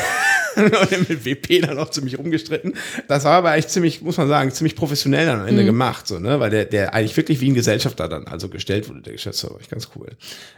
Und 0.91 1.09
mit 1.09 1.25
WP 1.25 1.61
dann 1.61 1.77
auch 1.77 1.89
ziemlich 1.91 2.17
rumgestritten. 2.17 2.73
Das 3.07 3.23
war 3.25 3.33
aber 3.33 3.55
echt 3.55 3.69
ziemlich, 3.69 4.01
muss 4.01 4.17
man 4.17 4.27
sagen, 4.27 4.51
ziemlich 4.51 4.75
professionell 4.75 5.25
dann 5.25 5.41
am 5.41 5.47
Ende 5.47 5.65
gemacht, 5.65 6.07
so, 6.07 6.19
ne, 6.19 6.39
weil 6.39 6.49
der, 6.49 6.65
der 6.65 6.93
eigentlich 6.93 7.15
wirklich 7.15 7.39
wie 7.41 7.51
ein 7.51 7.53
Gesellschafter 7.53 8.07
dann 8.07 8.27
also 8.27 8.49
gestellt 8.49 8.89
wurde, 8.89 9.01
der 9.01 9.13
Geschäftsführer, 9.13 9.53
war 9.53 9.59
echt 9.61 9.69
ganz 9.69 9.89
cool. 9.95 10.09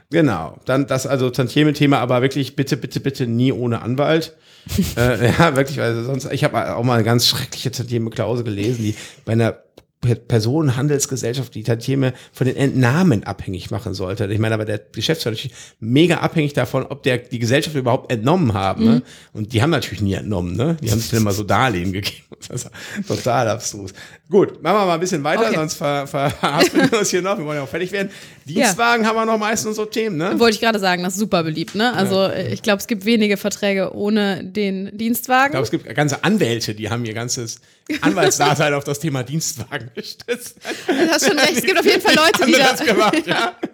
Genau. 0.10 0.58
Dann 0.66 0.88
das 0.88 1.06
also 1.06 1.30
Tantieme-Thema, 1.30 2.00
aber 2.00 2.22
wirklich 2.22 2.56
bitte, 2.56 2.78
bitte, 2.78 3.00
bitte 3.00 3.28
nie 3.28 3.52
ohne 3.52 3.82
Anwalt. 3.82 4.36
äh, 4.98 5.32
ja, 5.32 5.56
wirklich, 5.56 5.78
weil 5.78 6.04
sonst, 6.04 6.32
ich 6.32 6.44
habe 6.44 6.76
auch 6.76 6.84
mal 6.84 6.96
eine 6.96 7.04
ganz 7.04 7.28
schreckliche 7.28 7.72
Tantieme-Klausel 7.72 8.44
gelesen, 8.44 8.84
die 8.84 8.96
bei 9.26 9.34
einer 9.34 9.58
Personenhandelsgesellschaft 10.02 11.54
die 11.54 11.64
Tantieme 11.64 12.14
von 12.32 12.48
den 12.48 12.56
Entnahmen 12.56 13.26
abhängig 13.26 13.70
machen 13.70 13.94
sollte. 13.94 14.28
Ich 14.28 14.40
meine, 14.40 14.54
aber 14.54 14.64
der 14.64 14.80
Geschäftsführer 14.80 15.36
ist 15.36 15.50
mega 15.82 16.20
abhängig 16.20 16.54
davon, 16.54 16.86
ob 16.86 17.04
der 17.04 17.18
die 17.18 17.38
Gesellschaft 17.38 17.76
überhaupt 17.76 18.10
entnommen 18.10 18.54
haben. 18.54 18.86
Ne? 18.86 18.92
Mhm. 18.92 19.02
Und 19.34 19.54
die 19.54 19.62
haben 19.62 19.72
natürlich 19.72 20.02
nie 20.02 20.14
entnommen, 20.14 20.56
ne? 20.56 20.78
Die 20.82 20.90
haben 20.90 21.00
sich 21.00 21.10
dann 21.10 21.20
immer 21.20 21.34
so 21.34 21.44
Darlehen 21.44 21.92
gegeben. 21.92 22.24
Das 22.48 22.64
ist 22.64 22.72
total 23.06 23.50
abstrus. 23.50 23.92
Gut, 24.30 24.64
machen 24.64 24.78
wir 24.78 24.86
mal 24.86 24.94
ein 24.94 25.00
bisschen 25.02 25.22
weiter, 25.26 25.48
okay. 25.48 25.56
sonst 25.56 25.74
ver, 25.74 26.08
verhaspeln 26.08 26.90
wir 26.90 27.00
uns 27.00 27.10
hier 27.10 27.22
noch. 27.22 27.38
Wir 27.38 27.44
wollen 27.44 27.58
ja 27.58 27.64
auch 27.64 27.68
fertig 27.68 27.92
werden. 27.92 28.12
Dienstwagen 28.46 29.04
ja. 29.04 29.10
haben 29.10 29.18
wir 29.18 29.26
noch 29.26 29.38
meistens 29.38 29.76
so 29.76 29.84
Themen, 29.84 30.16
ne? 30.16 30.40
Wollte 30.40 30.56
ich 30.56 30.62
gerade 30.62 30.80
sagen, 30.80 31.04
das 31.04 31.16
ist 31.16 31.20
super 31.20 31.44
beliebt, 31.44 31.76
ne? 31.76 31.94
Also 31.94 32.16
ja. 32.16 32.38
ich 32.38 32.62
glaube, 32.62 32.80
es 32.80 32.88
gibt 32.88 33.04
wenige 33.04 33.36
Verträge 33.36 33.94
ohne 33.94 34.42
den 34.46 34.98
Dienstwagen. 34.98 35.48
Ich 35.48 35.52
glaube, 35.52 35.66
es 35.66 35.72
gibt 35.72 35.96
ganze 35.96 36.24
Anwälte, 36.24 36.74
die 36.74 36.90
haben 36.90 37.04
ihr 37.04 37.14
ganzes 37.14 37.60
Anwaltsdasein 38.02 38.74
auf 38.74 38.86
das 38.86 39.00
Thema 39.00 39.24
Dienstwagen 39.24 39.89
gestützt. 39.94 40.58
Du 40.88 41.10
hast 41.10 41.28
schon 41.28 41.38
recht, 41.38 41.58
es 41.58 41.64
gibt 41.64 41.80
auf 41.80 41.86
jeden 41.86 42.02
Fall 42.02 42.16
Leute, 42.16 42.46
die 42.46 42.54
das 42.54 42.80
gemacht, 42.84 43.26
ja. 43.26 43.56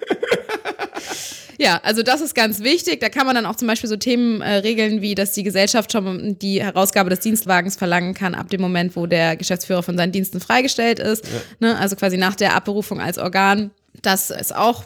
Ja, 1.57 1.79
also 1.83 2.03
das 2.03 2.21
ist 2.21 2.35
ganz 2.35 2.61
wichtig. 2.61 2.99
Da 2.99 3.09
kann 3.09 3.25
man 3.25 3.35
dann 3.35 3.45
auch 3.45 3.55
zum 3.55 3.67
Beispiel 3.67 3.89
so 3.89 3.95
Themen 3.95 4.41
äh, 4.41 4.55
regeln, 4.55 5.01
wie 5.01 5.15
dass 5.15 5.31
die 5.31 5.43
Gesellschaft 5.43 5.91
schon 5.91 6.37
die 6.39 6.61
Herausgabe 6.61 7.09
des 7.09 7.21
Dienstwagens 7.21 7.75
verlangen 7.75 8.13
kann, 8.13 8.35
ab 8.35 8.49
dem 8.49 8.61
Moment, 8.61 8.95
wo 8.95 9.05
der 9.05 9.35
Geschäftsführer 9.37 9.83
von 9.83 9.97
seinen 9.97 10.11
Diensten 10.11 10.39
freigestellt 10.39 10.99
ist. 10.99 11.25
Ja. 11.25 11.31
Ne? 11.59 11.77
Also 11.77 11.95
quasi 11.95 12.17
nach 12.17 12.35
der 12.35 12.55
Abberufung 12.55 12.99
als 12.99 13.17
Organ. 13.17 13.71
Das 14.01 14.29
ist 14.31 14.55
auch 14.55 14.83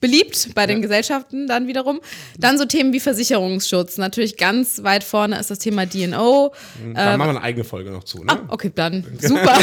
beliebt 0.00 0.54
bei 0.54 0.66
den 0.66 0.78
ja. 0.78 0.82
Gesellschaften 0.82 1.46
dann 1.46 1.66
wiederum. 1.66 2.00
Dann 2.38 2.58
so 2.58 2.64
Themen 2.64 2.92
wie 2.92 3.00
Versicherungsschutz. 3.00 3.98
Natürlich 3.98 4.36
ganz 4.36 4.82
weit 4.82 5.04
vorne 5.04 5.38
ist 5.38 5.50
das 5.50 5.58
Thema 5.58 5.86
DNO. 5.86 6.52
Da 6.94 7.12
ähm, 7.12 7.18
machen 7.18 7.18
wir 7.18 7.28
eine 7.30 7.42
eigene 7.42 7.64
Folge 7.64 7.90
noch 7.90 8.04
zu. 8.04 8.24
Ne? 8.24 8.32
Ah, 8.32 8.40
okay, 8.48 8.72
dann 8.74 9.04
super. 9.20 9.58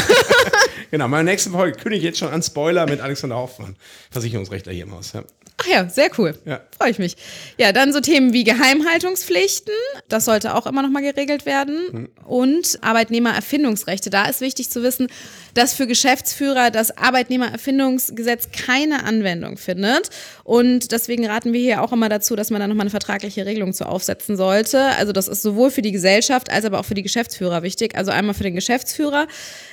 genau, 0.90 1.08
meine 1.08 1.24
nächste 1.24 1.50
Folge 1.50 1.76
kündige 1.76 1.98
ich 1.98 2.04
jetzt 2.04 2.18
schon 2.18 2.28
an 2.28 2.42
Spoiler 2.42 2.86
mit 2.86 3.00
Alexander 3.00 3.36
Hoffmann, 3.36 3.76
Versicherungsrechtler 4.10 4.72
hier 4.72 4.84
im 4.84 4.92
Haus. 4.92 5.12
Ja. 5.12 5.24
Ach 5.60 5.66
ja, 5.66 5.88
sehr 5.88 6.08
cool. 6.18 6.38
Ja. 6.44 6.60
Freue 6.78 6.90
ich 6.90 7.00
mich. 7.00 7.16
Ja, 7.58 7.72
dann 7.72 7.92
so 7.92 8.00
Themen 8.00 8.32
wie 8.32 8.44
Geheimhaltungspflichten. 8.44 9.74
Das 10.08 10.24
sollte 10.24 10.54
auch 10.54 10.66
immer 10.66 10.82
noch 10.82 10.90
mal 10.90 11.02
geregelt 11.02 11.46
werden. 11.46 11.78
Mhm. 11.90 12.08
Und 12.24 12.78
Arbeitnehmererfindungsrechte. 12.80 14.08
Da 14.08 14.26
ist 14.26 14.40
wichtig 14.40 14.70
zu 14.70 14.84
wissen, 14.84 15.08
dass 15.54 15.74
für 15.74 15.88
Geschäftsführer 15.88 16.70
das 16.70 16.96
Arbeitnehmererfindungsgesetz 16.96 18.50
keine 18.52 19.02
Anwendung 19.02 19.56
findet. 19.56 20.10
Und 20.48 20.92
deswegen 20.92 21.26
raten 21.26 21.52
wir 21.52 21.60
hier 21.60 21.82
auch 21.82 21.92
immer 21.92 22.08
dazu, 22.08 22.36
dass 22.36 22.50
man 22.50 22.60
da 22.60 22.68
nochmal 22.68 22.84
eine 22.84 22.90
vertragliche 22.90 23.44
Regelung 23.44 23.72
zu 23.74 23.86
aufsetzen 23.86 24.36
sollte. 24.36 24.80
Also 24.98 25.12
das 25.12 25.28
ist 25.28 25.42
sowohl 25.42 25.70
für 25.70 25.82
die 25.82 25.92
Gesellschaft 25.92 26.50
als 26.50 26.64
aber 26.64 26.80
auch 26.80 26.84
für 26.84 26.94
die 26.94 27.02
Geschäftsführer 27.02 27.62
wichtig. 27.62 27.96
Also 27.96 28.12
einmal 28.12 28.34
für 28.34 28.44
den 28.44 28.54
Geschäftsführer 28.54 29.26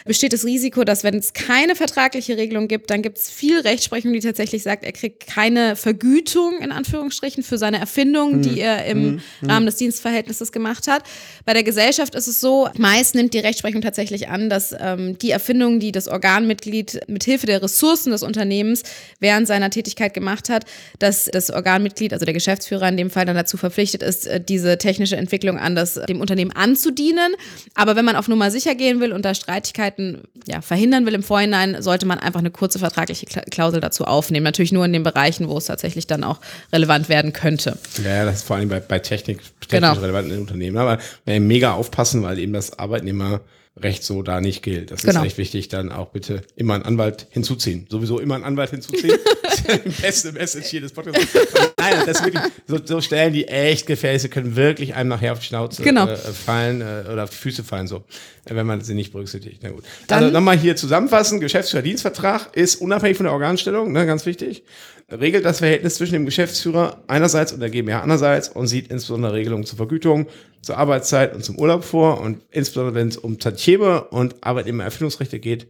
besteht 0.06 0.34
das 0.34 0.44
Risiko, 0.44 0.84
dass 0.84 1.04
wenn 1.04 1.16
es 1.16 1.34
keine 1.34 1.76
vertragliche 1.76 2.38
Regelung 2.38 2.68
gibt, 2.68 2.90
dann 2.90 3.02
gibt 3.04 3.20
es 3.20 3.30
viel 3.30 3.60
Rechtsprechung, 3.60 4.14
die 4.14 4.20
tatsächlich 4.20 4.64
sagt, 4.64 4.84
er 4.84 4.92
kriegt 4.92 5.28
keine 5.28 5.76
Vergütung 5.76 6.60
in 6.60 6.72
Anführungsstrichen 6.72 7.44
für 7.44 7.58
seine 7.58 7.80
Erfindung, 7.80 8.34
hm. 8.34 8.42
die 8.42 8.60
er 8.60 8.86
im 8.86 9.04
hm. 9.04 9.22
hm. 9.42 9.50
Rahmen 9.50 9.66
des 9.66 9.76
Dienstverhältnisses 9.76 10.52
gemacht 10.52 10.88
hat. 10.88 11.04
Bei 11.46 11.54
der 11.54 11.64
Gesellschaft 11.64 12.16
ist 12.16 12.28
es 12.28 12.42
so, 12.42 12.70
meist 12.78 13.16
nimmt 13.16 13.34
die 13.34 13.40
Rechtsprechung 13.40 13.82
tatsächlich 13.82 14.30
an, 14.30 14.50
dass 14.50 14.76
ähm, 14.78 15.18
die 15.20 15.32
Erfindung 15.32 15.76
Erfahrungen, 15.76 15.80
die 15.80 15.92
das 15.92 16.08
Organmitglied 16.08 17.02
mit 17.08 17.24
Hilfe 17.24 17.46
der 17.46 17.62
Ressourcen 17.62 18.12
des 18.12 18.24
Unternehmens 18.24 18.84
während 19.20 19.48
seiner 19.48 19.70
Tätigkeit 19.70 20.14
gemacht 20.14 20.50
hat, 20.50 20.65
dass 21.00 21.26
das 21.26 21.52
Organmitglied, 21.52 22.14
also 22.14 22.26
der 22.26 22.34
Geschäftsführer 22.34 22.88
in 22.88 22.98
dem 22.98 23.10
Fall 23.10 23.26
dann 23.26 23.36
dazu 23.36 23.58
verpflichtet 23.58 24.04
ist, 24.04 24.28
äh, 24.28 24.40
diese 24.40 24.78
technische 24.78 25.18
Entwicklung 25.18 25.58
an 25.58 25.76
das, 25.76 25.96
dem 25.96 26.22
Unternehmen 26.22 26.52
anzudienen. 26.52 27.34
Aber 27.74 27.96
wenn 27.96 28.06
man 28.06 28.16
auf 28.16 28.28
Nummer 28.28 28.52
sicher 28.52 28.76
gehen 28.76 29.00
will 29.00 29.14
und 29.14 29.26
da 29.26 29.34
Streitigkeiten 29.34 30.24
ja, 30.48 30.62
verhindern 30.62 31.06
will 31.06 31.14
im 31.14 31.24
Vorhinein, 31.24 31.82
sollte 31.82 32.06
man 32.06 32.20
einfach 32.20 32.40
eine 32.40 32.52
kurze 32.52 32.80
vertragliche 32.80 33.26
Klausel 33.26 33.82
dazu 33.82 34.06
aufnehmen. 34.06 34.44
Natürlich 34.44 34.72
nur 34.72 34.86
in 34.86 34.94
den 34.94 35.04
Bereichen, 35.04 35.48
wo 35.50 35.58
es 35.58 35.66
tatsächlich 35.66 36.08
dann 36.08 36.24
auch 36.24 36.40
relevant 36.72 37.10
werden 37.10 37.34
könnte. 37.34 37.78
Ja, 38.04 38.26
das 38.26 38.38
ist 38.38 38.44
vor 38.44 38.58
allem 38.58 38.70
bei, 38.70 38.80
bei 38.80 39.00
Technik, 39.00 39.40
technisch 39.62 39.70
genau. 39.70 39.94
relevanten 39.94 40.40
Unternehmen. 40.40 40.78
Aber 40.78 41.00
mega 41.26 41.74
aufpassen, 41.74 42.24
weil 42.24 42.40
eben 42.40 42.54
das 42.54 42.78
Arbeitnehmer 42.78 43.42
Recht 43.78 44.04
so 44.04 44.22
da 44.24 44.40
nicht 44.40 44.64
gilt. 44.64 44.92
Das 44.92 45.02
genau. 45.02 45.20
ist 45.20 45.26
echt 45.26 45.38
wichtig, 45.38 45.68
dann 45.68 45.92
auch 45.92 46.10
bitte 46.10 46.44
immer 46.56 46.76
einen 46.76 46.84
Anwalt 46.84 47.28
hinzuziehen. 47.30 47.88
Sowieso 47.90 48.20
immer 48.20 48.36
einen 48.36 48.46
Anwalt 48.46 48.70
hinzuziehen. 48.70 49.18
beste 50.02 50.32
Message 50.32 50.68
hier 50.68 50.82
des 50.82 50.92
Podcasts. 50.92 51.34
Nein, 51.78 51.94
das 52.06 52.24
wirklich 52.24 52.42
so, 52.68 52.78
so 52.84 53.02
Stellen, 53.02 53.34
die 53.34 53.48
echt 53.48 53.88
sind, 53.88 54.32
können 54.32 54.56
wirklich 54.56 54.96
einem 54.96 55.10
nachher 55.10 55.34
auf 55.34 55.40
die 55.40 55.46
Schnauze 55.46 55.84
genau. 55.84 56.08
äh, 56.08 56.16
fallen 56.16 56.82
äh, 56.82 57.10
oder 57.12 57.26
auf 57.26 57.30
die 57.32 57.38
Füße 57.38 57.64
fallen, 57.64 57.88
so, 57.88 58.04
wenn 58.46 58.66
man 58.66 58.82
sie 58.82 58.94
nicht 58.94 59.12
berücksichtigt. 59.12 59.60
Na 59.62 59.70
gut. 59.70 59.84
Dann, 60.08 60.24
also 60.24 60.34
nochmal 60.34 60.58
hier 60.58 60.76
zusammenfassen, 60.76 61.40
Geschäftsführer-Dienstvertrag 61.40 62.56
ist 62.56 62.76
unabhängig 62.76 63.18
von 63.18 63.26
der 63.26 63.34
Organstellung, 63.34 63.92
ne, 63.92 64.06
ganz 64.06 64.26
wichtig 64.26 64.64
regelt 65.12 65.46
das 65.46 65.60
Verhältnis 65.60 65.96
zwischen 65.96 66.14
dem 66.14 66.26
Geschäftsführer 66.26 67.04
einerseits 67.08 67.54
und 67.54 67.60
der 67.60 67.70
GmbH 67.70 68.02
andererseits 68.02 68.50
und 68.50 68.68
sieht 68.68 68.90
insbesondere 68.90 69.34
Regelungen 69.34 69.66
zur 69.66 69.78
Vergütung, 69.78 70.28
zur 70.66 70.78
Arbeitszeit 70.78 71.36
und 71.36 71.46
zum 71.46 71.60
Urlaub 71.60 71.84
vor 71.84 72.20
und 72.22 72.42
insbesondere 72.50 72.96
wenn 72.96 73.08
es 73.10 73.18
um 73.18 73.38
Tantieme 73.38 74.06
und 74.06 74.44
Arbeitnehmererfindungsrechte 74.44 75.40
geht, 75.40 75.68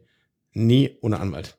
nie 0.54 0.98
ohne 1.02 1.20
Anwalt. 1.20 1.58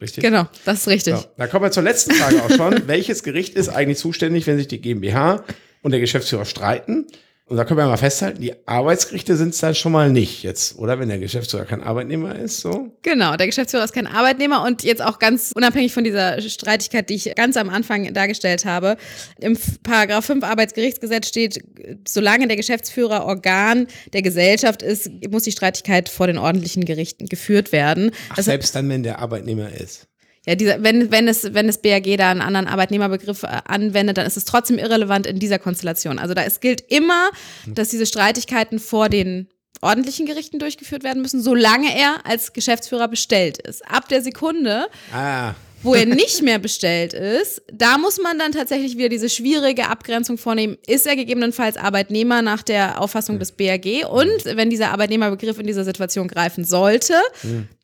Richtig? 0.00 0.22
Genau, 0.22 0.46
das 0.64 0.82
ist 0.82 0.88
richtig. 0.88 1.16
So, 1.16 1.24
da 1.36 1.48
kommen 1.48 1.64
wir 1.64 1.72
zur 1.72 1.82
letzten 1.82 2.12
Frage 2.12 2.42
auch 2.42 2.50
schon. 2.50 2.82
Welches 2.86 3.24
Gericht 3.24 3.54
ist 3.54 3.68
eigentlich 3.68 3.98
zuständig, 3.98 4.46
wenn 4.46 4.56
sich 4.56 4.68
die 4.68 4.80
GmbH 4.80 5.44
und 5.82 5.90
der 5.90 6.00
Geschäftsführer 6.00 6.44
streiten? 6.44 7.06
Und 7.50 7.56
da 7.56 7.64
können 7.64 7.78
wir 7.78 7.86
mal 7.86 7.96
festhalten, 7.96 8.40
die 8.40 8.54
Arbeitsgerichte 8.64 9.36
sind 9.36 9.54
es 9.54 9.58
dann 9.58 9.74
schon 9.74 9.90
mal 9.90 10.08
nicht 10.08 10.44
jetzt, 10.44 10.78
oder? 10.78 11.00
Wenn 11.00 11.08
der 11.08 11.18
Geschäftsführer 11.18 11.64
kein 11.64 11.82
Arbeitnehmer 11.82 12.36
ist, 12.36 12.60
so? 12.60 12.96
Genau, 13.02 13.34
der 13.34 13.48
Geschäftsführer 13.48 13.82
ist 13.82 13.92
kein 13.92 14.06
Arbeitnehmer 14.06 14.64
und 14.64 14.84
jetzt 14.84 15.02
auch 15.02 15.18
ganz 15.18 15.50
unabhängig 15.52 15.92
von 15.92 16.04
dieser 16.04 16.40
Streitigkeit, 16.40 17.10
die 17.10 17.16
ich 17.16 17.34
ganz 17.34 17.56
am 17.56 17.68
Anfang 17.68 18.14
dargestellt 18.14 18.66
habe. 18.66 18.96
Im 19.40 19.58
Paragraph 19.82 20.26
5 20.26 20.44
Arbeitsgerichtsgesetz 20.44 21.26
steht, 21.26 21.60
solange 22.06 22.46
der 22.46 22.56
Geschäftsführer 22.56 23.26
Organ 23.26 23.88
der 24.12 24.22
Gesellschaft 24.22 24.82
ist, 24.82 25.10
muss 25.28 25.42
die 25.42 25.50
Streitigkeit 25.50 26.08
vor 26.08 26.28
den 26.28 26.38
ordentlichen 26.38 26.84
Gerichten 26.84 27.26
geführt 27.26 27.72
werden. 27.72 28.12
Ach, 28.28 28.36
das 28.36 28.44
selbst 28.44 28.76
dann, 28.76 28.88
wenn 28.88 29.02
der 29.02 29.18
Arbeitnehmer 29.18 29.72
ist 29.72 30.06
ja, 30.46 30.54
dieser, 30.54 30.82
wenn, 30.82 31.10
wenn, 31.10 31.28
es, 31.28 31.52
wenn 31.52 31.66
das 31.66 31.82
BAG 31.82 32.16
da 32.16 32.30
einen 32.30 32.40
anderen 32.40 32.66
Arbeitnehmerbegriff 32.66 33.42
äh, 33.42 33.60
anwendet, 33.66 34.16
dann 34.16 34.26
ist 34.26 34.36
es 34.36 34.46
trotzdem 34.46 34.78
irrelevant 34.78 35.26
in 35.26 35.38
dieser 35.38 35.58
Konstellation. 35.58 36.18
Also 36.18 36.32
da 36.34 36.42
es 36.42 36.60
gilt 36.60 36.80
immer, 36.90 37.30
dass 37.66 37.90
diese 37.90 38.06
Streitigkeiten 38.06 38.78
vor 38.78 39.08
den 39.10 39.48
ordentlichen 39.82 40.26
Gerichten 40.26 40.58
durchgeführt 40.58 41.04
werden 41.04 41.22
müssen, 41.22 41.42
solange 41.42 41.94
er 41.94 42.26
als 42.26 42.52
Geschäftsführer 42.52 43.08
bestellt 43.08 43.58
ist. 43.58 43.86
Ab 43.86 44.08
der 44.08 44.22
Sekunde, 44.22 44.86
ah. 45.12 45.54
wo 45.82 45.94
er 45.94 46.06
nicht 46.06 46.42
mehr 46.42 46.58
bestellt 46.58 47.12
ist, 47.12 47.62
da 47.70 47.98
muss 47.98 48.18
man 48.18 48.38
dann 48.38 48.52
tatsächlich 48.52 48.96
wieder 48.96 49.10
diese 49.10 49.28
schwierige 49.28 49.88
Abgrenzung 49.88 50.38
vornehmen. 50.38 50.78
Ist 50.86 51.06
er 51.06 51.16
gegebenenfalls 51.16 51.76
Arbeitnehmer 51.76 52.40
nach 52.40 52.62
der 52.62 53.00
Auffassung 53.00 53.38
des 53.38 53.52
BAG? 53.52 54.06
Und 54.10 54.44
wenn 54.44 54.70
dieser 54.70 54.90
Arbeitnehmerbegriff 54.90 55.58
in 55.58 55.66
dieser 55.66 55.84
Situation 55.84 56.28
greifen 56.28 56.64
sollte, 56.64 57.14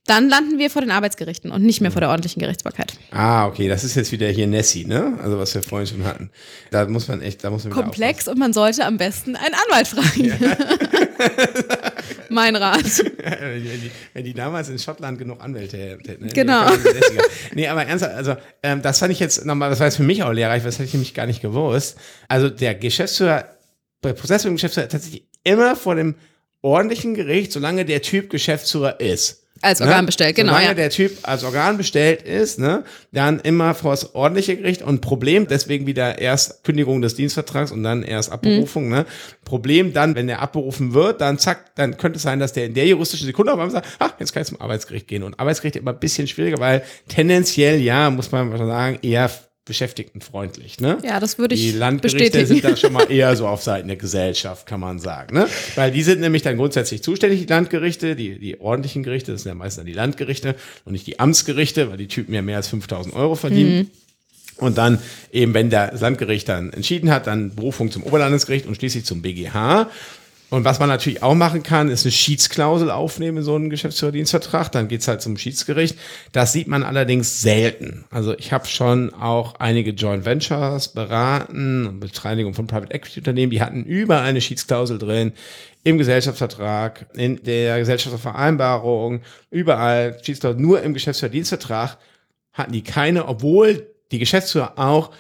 dann 0.07 0.29
landen 0.29 0.59
wir 0.59 0.71
vor 0.71 0.83
den 0.83 0.93
Arbeitsgerichten 0.93 1.51
und 1.51 1.63
nicht 1.63 1.81
mehr 1.81 1.91
vor 1.91 2.01
der 2.01 2.11
ordentlichen 2.11 2.41
Gerichtsbarkeit. 2.41 2.95
Ah, 3.11 3.47
okay, 3.47 3.69
das 3.69 3.83
ist 3.83 3.97
jetzt 3.97 4.13
wieder 4.13 4.29
hier 4.29 4.47
Nessie, 4.47 4.85
ne? 4.85 5.19
Also 5.23 5.39
was 5.39 5.55
wir 5.55 5.63
vorhin 5.63 5.89
schon 5.89 6.05
hatten. 6.05 6.31
Da 6.71 6.87
muss 6.87 7.09
man 7.09 7.21
echt, 7.23 7.43
da 7.43 7.51
muss 7.51 7.65
man 7.65 7.73
komplex 7.73 8.21
aufpassen. 8.21 8.31
und 8.31 8.39
man 8.39 8.53
sollte 8.53 8.85
am 8.85 8.99
besten 8.99 9.35
einen 9.35 9.55
Anwalt 9.55 9.89
fragen. 9.89 10.25
Ja. 10.25 10.57
mein 12.29 12.55
Rat. 12.55 12.85
wenn, 13.41 13.63
die, 13.63 13.91
wenn, 14.15 14.25
die, 14.25 14.35
damals 14.35 14.69
in 14.69 14.79
Schottland 14.79 15.19
genug 15.19 15.43
Anwälte 15.43 15.77
hätten. 15.77 16.27
Ne? 16.27 16.33
Genau. 16.33 16.71
Nee, 17.55 17.67
aber 17.67 17.85
ernsthaft, 17.85 18.15
also 18.15 18.37
ähm, 18.63 18.83
das 18.83 19.01
fand 19.01 19.13
ich 19.13 19.19
jetzt 19.19 19.45
nochmal, 19.45 19.71
das 19.71 19.81
war 19.81 19.87
jetzt 19.87 19.97
für 19.97 20.03
mich 20.05 20.23
auch 20.23 20.33
lehrreich, 20.33 20.63
das 20.63 20.77
hätte 20.77 20.85
ich 20.85 20.95
nämlich 20.95 21.15
gar 21.15 21.27
nicht 21.27 21.43
gewusst. 21.43 21.97
Also 22.29 22.49
der 22.49 22.75
Geschäftsführer, 22.75 23.57
bei 24.03 24.13
Prozess 24.13 24.45
mit 24.45 24.53
dem 24.53 24.57
Geschäftsführer 24.57 24.89
tatsächlich 24.89 25.27
immer 25.43 25.75
vor 25.75 25.97
dem 25.97 26.15
ordentlichen 26.63 27.15
Gericht, 27.15 27.53
solange 27.53 27.85
der 27.85 28.03
Typ 28.03 28.31
Geschäftsführer 28.31 29.01
ist. 29.01 29.46
Als 29.63 29.81
Organ 29.81 30.01
ne? 30.01 30.07
bestellt, 30.07 30.37
genau. 30.37 30.51
Solange 30.51 30.69
ja. 30.69 30.75
der 30.75 30.91
Typ 30.91 31.13
als 31.23 31.43
Organ 31.43 31.79
bestellt 31.79 32.23
ist, 32.23 32.59
ne, 32.59 32.85
dann 33.13 33.41
immer 33.41 33.75
vor 33.75 33.93
das 33.93 34.15
ordentliche 34.15 34.57
Gericht 34.57 34.83
und 34.83 35.01
Problem, 35.01 35.47
deswegen 35.49 35.87
wieder 35.87 36.19
erst 36.19 36.63
Kündigung 36.63 37.01
des 37.01 37.15
Dienstvertrags 37.15 37.73
und 37.73 37.83
dann 37.83 38.03
erst 38.03 38.31
Abberufung, 38.31 38.85
mhm. 38.85 38.91
ne. 38.91 39.07
Problem 39.45 39.93
dann, 39.93 40.15
wenn 40.15 40.27
der 40.27 40.43
abberufen 40.43 40.93
wird, 40.93 41.21
dann 41.21 41.39
zack, 41.39 41.75
dann 41.77 41.97
könnte 41.97 42.17
es 42.17 42.23
sein, 42.23 42.39
dass 42.39 42.53
der 42.53 42.67
in 42.67 42.75
der 42.75 42.87
juristischen 42.87 43.27
Sekunde 43.27 43.53
auf 43.53 43.59
einmal 43.59 43.71
sagt, 43.71 43.87
ach, 43.99 44.13
jetzt 44.19 44.33
kann 44.33 44.43
ich 44.43 44.49
zum 44.49 44.61
Arbeitsgericht 44.61 45.09
gehen. 45.09 45.23
Und 45.23 45.39
Arbeitsgericht 45.39 45.77
ist 45.77 45.83
immer 45.83 45.93
ein 45.93 46.01
bisschen 46.01 46.27
schwieriger, 46.27 46.59
weil 46.59 46.83
tendenziell, 47.09 47.81
ja, 47.81 48.11
muss 48.11 48.33
man 48.33 48.57
sagen, 48.59 48.99
eher 49.03 49.31
beschäftigtenfreundlich. 49.67 50.81
Ne? 50.81 50.97
Ja, 51.05 51.21
das 51.21 51.39
würde 51.39 51.55
ich 51.55 51.61
Die 51.61 51.73
Landgerichte 51.73 52.19
bestätigen. 52.19 52.47
sind 52.47 52.65
da 52.65 52.77
schon 52.77 52.93
mal 52.93 53.11
eher 53.11 53.37
so 53.37 53.47
auf 53.47 53.63
Seiten 53.63 53.89
der 53.89 53.97
Gesellschaft, 53.97 54.67
kann 54.67 54.81
man 54.81 54.99
sagen. 55.01 55.35
Ne? 55.35 55.49
Weil 55.75 55.91
die 55.91 56.03
sind 56.03 56.21
nämlich 56.21 56.43
dann 56.43 56.57
grundsätzlich 56.57 57.03
zuständig, 57.03 57.41
die 57.41 57.47
Landgerichte, 57.47 58.17
die, 58.17 58.39
die 58.39 58.61
ordentlichen 58.61 59.03
Gerichte, 59.03 59.33
das 59.33 59.43
sind 59.43 59.51
ja 59.51 59.55
meistens 59.55 59.81
dann 59.81 59.87
die 59.87 59.93
Landgerichte 59.93 60.55
und 60.85 60.93
nicht 60.93 61.07
die 61.07 61.19
Amtsgerichte, 61.19 61.91
weil 61.91 61.99
die 61.99 62.07
Typen 62.07 62.33
ja 62.33 62.43
mehr 62.43 62.57
als 62.57 62.69
5000 62.69 63.15
Euro 63.15 63.35
verdienen. 63.35 63.79
Mhm. 63.79 63.91
Und 64.59 64.79
dann 64.79 65.01
eben, 65.33 65.53
wenn 65.53 65.69
das 65.69 66.01
Landgericht 66.01 66.49
dann 66.49 66.73
entschieden 66.73 67.11
hat, 67.11 67.27
dann 67.27 67.55
Berufung 67.55 67.91
zum 67.91 68.05
Oberlandesgericht 68.05 68.67
und 68.67 68.77
schließlich 68.77 69.05
zum 69.05 69.21
BGH. 69.21 69.91
Und 70.49 70.65
was 70.65 70.79
man 70.79 70.89
natürlich 70.89 71.25
auch 71.25 71.35
machen 71.35 71.65
kann, 71.65 71.89
ist 71.89 72.05
eine 72.05 72.13
Schiedsklausel 72.13 72.91
aufnehmen 72.91 73.39
in 73.39 73.43
so 73.43 73.57
einen 73.57 73.69
Geschäftsführerdienstvertrag. 73.69 74.71
Dann 74.71 74.87
geht's 74.87 75.09
halt 75.09 75.21
zum 75.21 75.37
Schiedsgericht. 75.37 75.99
Das 76.31 76.53
sieht 76.53 76.69
man 76.69 76.85
allerdings 76.85 77.43
selten. 77.43 78.05
Also 78.11 78.33
ich 78.39 78.53
habe 78.53 78.67
schon 78.67 79.13
auch 79.13 79.57
einige 79.57 79.91
Joint 79.91 80.25
Ventures 80.25 80.89
beraten 80.89 81.87
und 81.87 82.01
Beteiligung 82.01 82.55
von 82.55 82.69
Private 82.69 82.95
Equity 82.95 83.21
Unternehmen, 83.21 83.51
die 83.51 83.61
hatten 83.61 83.83
überall 83.83 84.25
eine 84.25 84.41
Schiedsklausel 84.41 84.99
drin. 84.99 85.33
Im 85.83 85.99
Gesellschaftsvertrag, 85.99 87.07
in 87.15 87.43
der 87.43 87.79
Gesellschaftsvereinbarung, 87.79 89.23
überall 89.51 90.17
Schiedsklausel. 90.23 90.61
Nur 90.61 90.83
im 90.83 90.95
Geschäftsführerdienstvertrag 90.95 91.99
hatten 92.53 92.73
die 92.73 92.83
keine, 92.83 93.27
obwohl 93.27 93.87
die 94.13 94.19
Geschäftsführer 94.19 94.75
auch 94.77 95.11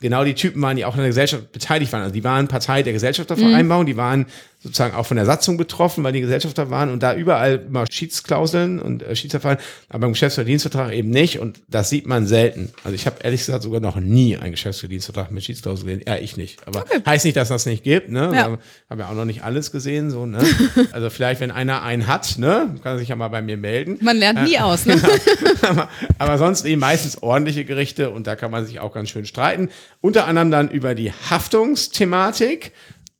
genau 0.00 0.24
die 0.24 0.34
Typen 0.34 0.60
waren, 0.60 0.76
die 0.76 0.84
auch 0.84 0.94
in 0.94 1.00
der 1.00 1.08
Gesellschaft 1.08 1.52
beteiligt 1.52 1.92
waren. 1.92 2.02
Also 2.02 2.12
die 2.12 2.24
waren 2.24 2.48
Partei 2.48 2.82
der 2.82 2.92
Gesellschaftervereinbarung, 2.92 3.84
mhm. 3.84 3.86
die 3.86 3.96
waren 3.96 4.26
sozusagen 4.62 4.94
auch 4.94 5.06
von 5.06 5.16
der 5.16 5.26
Satzung 5.26 5.56
betroffen, 5.56 6.04
weil 6.04 6.12
die 6.12 6.20
Gesellschafter 6.20 6.70
waren 6.70 6.90
und 6.90 7.02
da 7.02 7.14
überall 7.14 7.64
immer 7.66 7.84
Schiedsklauseln 7.90 8.80
und 8.80 9.02
äh, 9.02 9.16
Schiedsverfahren, 9.16 9.58
aber 9.88 10.06
im 10.06 10.12
Geschäftsverdienstvertrag 10.12 10.92
eben 10.92 11.10
nicht 11.10 11.40
und 11.40 11.60
das 11.68 11.90
sieht 11.90 12.06
man 12.06 12.26
selten. 12.26 12.72
Also 12.84 12.94
ich 12.94 13.06
habe 13.06 13.16
ehrlich 13.22 13.40
gesagt 13.40 13.64
sogar 13.64 13.80
noch 13.80 13.96
nie 13.96 14.36
einen 14.36 14.52
Geschäftsverdienstvertrag 14.52 15.32
mit 15.32 15.42
Schiedsklauseln 15.42 15.86
gesehen. 15.86 16.04
Ja, 16.06 16.16
ich 16.16 16.36
nicht. 16.36 16.66
Aber 16.66 16.82
okay. 16.82 17.00
heißt 17.04 17.24
nicht, 17.24 17.36
dass 17.36 17.48
das 17.48 17.66
nicht 17.66 17.82
gibt, 17.82 18.10
ne? 18.10 18.30
Ja. 18.32 18.58
Haben 18.88 19.00
ja 19.00 19.08
auch 19.08 19.14
noch 19.14 19.24
nicht 19.24 19.42
alles 19.42 19.72
gesehen, 19.72 20.10
so, 20.10 20.26
ne? 20.26 20.38
Also 20.92 21.10
vielleicht, 21.10 21.40
wenn 21.40 21.50
einer 21.50 21.82
einen 21.82 22.06
hat, 22.06 22.38
ne, 22.38 22.76
kann 22.82 22.94
er 22.94 22.98
sich 22.98 23.08
ja 23.08 23.16
mal 23.16 23.28
bei 23.28 23.42
mir 23.42 23.56
melden. 23.56 23.98
Man 24.00 24.16
lernt 24.16 24.44
nie 24.44 24.54
äh, 24.54 24.60
aus, 24.60 24.86
ne? 24.86 25.00
aber, 25.62 25.88
aber 26.18 26.38
sonst 26.38 26.64
eben 26.64 26.80
meistens 26.80 27.22
ordentliche 27.22 27.64
Gerichte 27.64 28.10
und 28.10 28.26
da 28.26 28.36
kann 28.36 28.50
man 28.50 28.64
sich 28.64 28.78
auch 28.78 28.92
ganz 28.92 29.10
schön 29.10 29.26
streiten. 29.26 29.70
Unter 30.00 30.26
anderem 30.26 30.50
dann 30.50 30.70
über 30.70 30.94
die 30.94 31.12
Haftungsthematik. 31.12 32.72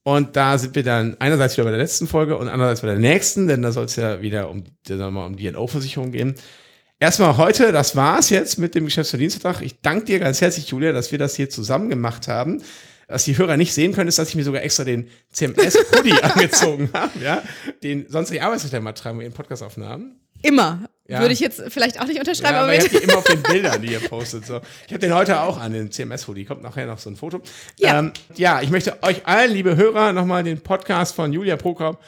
Und 0.04 0.36
da 0.36 0.58
sind 0.58 0.74
wir 0.74 0.82
dann 0.82 1.16
einerseits 1.20 1.56
wieder 1.56 1.64
bei 1.64 1.70
der 1.70 1.80
letzten 1.80 2.08
Folge 2.08 2.36
und 2.36 2.48
andererseits 2.48 2.80
bei 2.80 2.88
der 2.88 2.98
nächsten, 2.98 3.46
denn 3.46 3.62
da 3.62 3.70
soll 3.70 3.84
es 3.84 3.96
ja 3.96 4.20
wieder 4.20 4.50
um, 4.50 4.64
um 4.88 5.36
die 5.36 5.50
NO-Versicherung 5.50 6.10
gehen. 6.10 6.34
Erstmal 6.98 7.36
heute, 7.36 7.72
das 7.72 7.96
war's 7.96 8.30
jetzt 8.30 8.58
mit 8.58 8.74
dem 8.74 8.84
Geschäftsverdienstvertrag. 8.84 9.62
Ich 9.62 9.80
danke 9.80 10.04
dir 10.04 10.18
ganz 10.18 10.40
herzlich, 10.40 10.68
Julia, 10.68 10.92
dass 10.92 11.10
wir 11.12 11.18
das 11.18 11.34
hier 11.36 11.50
zusammen 11.50 11.88
gemacht 11.88 12.28
haben. 12.28 12.62
Was 13.08 13.24
die 13.24 13.36
Hörer 13.36 13.56
nicht 13.56 13.74
sehen 13.74 13.92
können, 13.92 14.08
ist, 14.08 14.18
dass 14.18 14.28
ich 14.28 14.36
mir 14.36 14.44
sogar 14.44 14.62
extra 14.62 14.84
den 14.84 15.08
CMS-Hoodie 15.32 16.12
angezogen 16.22 16.90
habe, 16.92 17.18
ja, 17.20 17.42
den 17.82 18.06
sonst 18.08 18.30
die 18.30 18.40
Arbeitsrechte 18.40 18.80
mal 18.80 18.92
tragen 18.92 19.18
wir 19.18 19.26
in 19.26 19.32
Podcast-Aufnahmen. 19.32 20.20
Immer. 20.42 20.88
Ja. 21.08 21.20
Würde 21.20 21.34
ich 21.34 21.40
jetzt 21.40 21.60
vielleicht 21.68 22.00
auch 22.00 22.06
nicht 22.06 22.18
unterschreiben. 22.18 22.54
Ja, 22.54 22.62
aber 22.62 22.74
ich 22.74 22.84
habe 22.84 22.90
die 22.90 22.96
immer 23.04 23.18
auf 23.18 23.24
den 23.24 23.42
Bildern, 23.42 23.82
die 23.82 23.92
ihr 23.92 24.00
postet. 24.00 24.46
So. 24.46 24.60
Ich 24.86 24.92
habe 24.92 25.00
den 25.00 25.14
heute 25.14 25.40
auch 25.40 25.58
an, 25.58 25.72
den 25.72 25.90
CMS-Hoodie. 25.90 26.44
Kommt 26.44 26.62
nachher 26.62 26.86
noch 26.86 26.98
so 26.98 27.10
ein 27.10 27.16
Foto. 27.16 27.42
Ja. 27.78 27.98
Ähm, 27.98 28.12
ja, 28.36 28.62
ich 28.62 28.70
möchte 28.70 29.02
euch 29.02 29.26
allen, 29.26 29.52
liebe 29.52 29.76
Hörer, 29.76 30.12
nochmal 30.12 30.44
den 30.44 30.60
Podcast 30.60 31.14
von 31.14 31.32
Julia 31.32 31.56
Prokop 31.56 31.98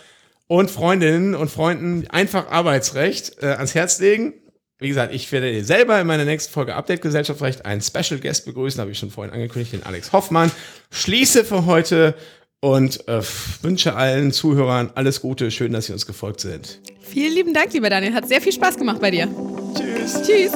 und 0.46 0.70
Freundinnen 0.70 1.34
und 1.34 1.50
Freunden 1.50 2.06
einfach 2.08 2.50
Arbeitsrecht 2.50 3.42
äh, 3.42 3.46
ans 3.46 3.74
Herz 3.74 3.98
legen. 3.98 4.34
Wie 4.78 4.88
gesagt, 4.88 5.14
ich 5.14 5.30
werde 5.32 5.64
selber 5.64 6.00
in 6.00 6.06
meiner 6.06 6.24
nächsten 6.24 6.52
Folge 6.52 6.74
Update 6.74 7.02
Gesellschaftsrecht 7.02 7.64
einen 7.64 7.80
Special 7.80 8.20
Guest 8.20 8.44
begrüßen, 8.44 8.80
habe 8.80 8.90
ich 8.90 8.98
schon 8.98 9.10
vorhin 9.10 9.32
angekündigt, 9.32 9.72
den 9.72 9.82
Alex 9.84 10.12
Hoffmann. 10.12 10.50
Schließe 10.90 11.44
für 11.44 11.66
heute 11.66 12.14
und 12.60 13.08
äh, 13.08 13.22
wünsche 13.62 13.94
allen 13.94 14.32
Zuhörern 14.32 14.90
alles 14.94 15.20
Gute. 15.20 15.50
Schön, 15.50 15.72
dass 15.72 15.86
Sie 15.86 15.92
uns 15.92 16.06
gefolgt 16.06 16.40
sind. 16.40 16.80
Vielen 17.04 17.34
lieben 17.34 17.54
Dank, 17.54 17.72
lieber 17.72 17.90
Daniel. 17.90 18.14
Hat 18.14 18.26
sehr 18.26 18.40
viel 18.40 18.52
Spaß 18.52 18.76
gemacht 18.76 19.00
bei 19.00 19.10
dir. 19.10 19.28
Tschüss. 19.74 20.22
Tschüss. 20.22 20.52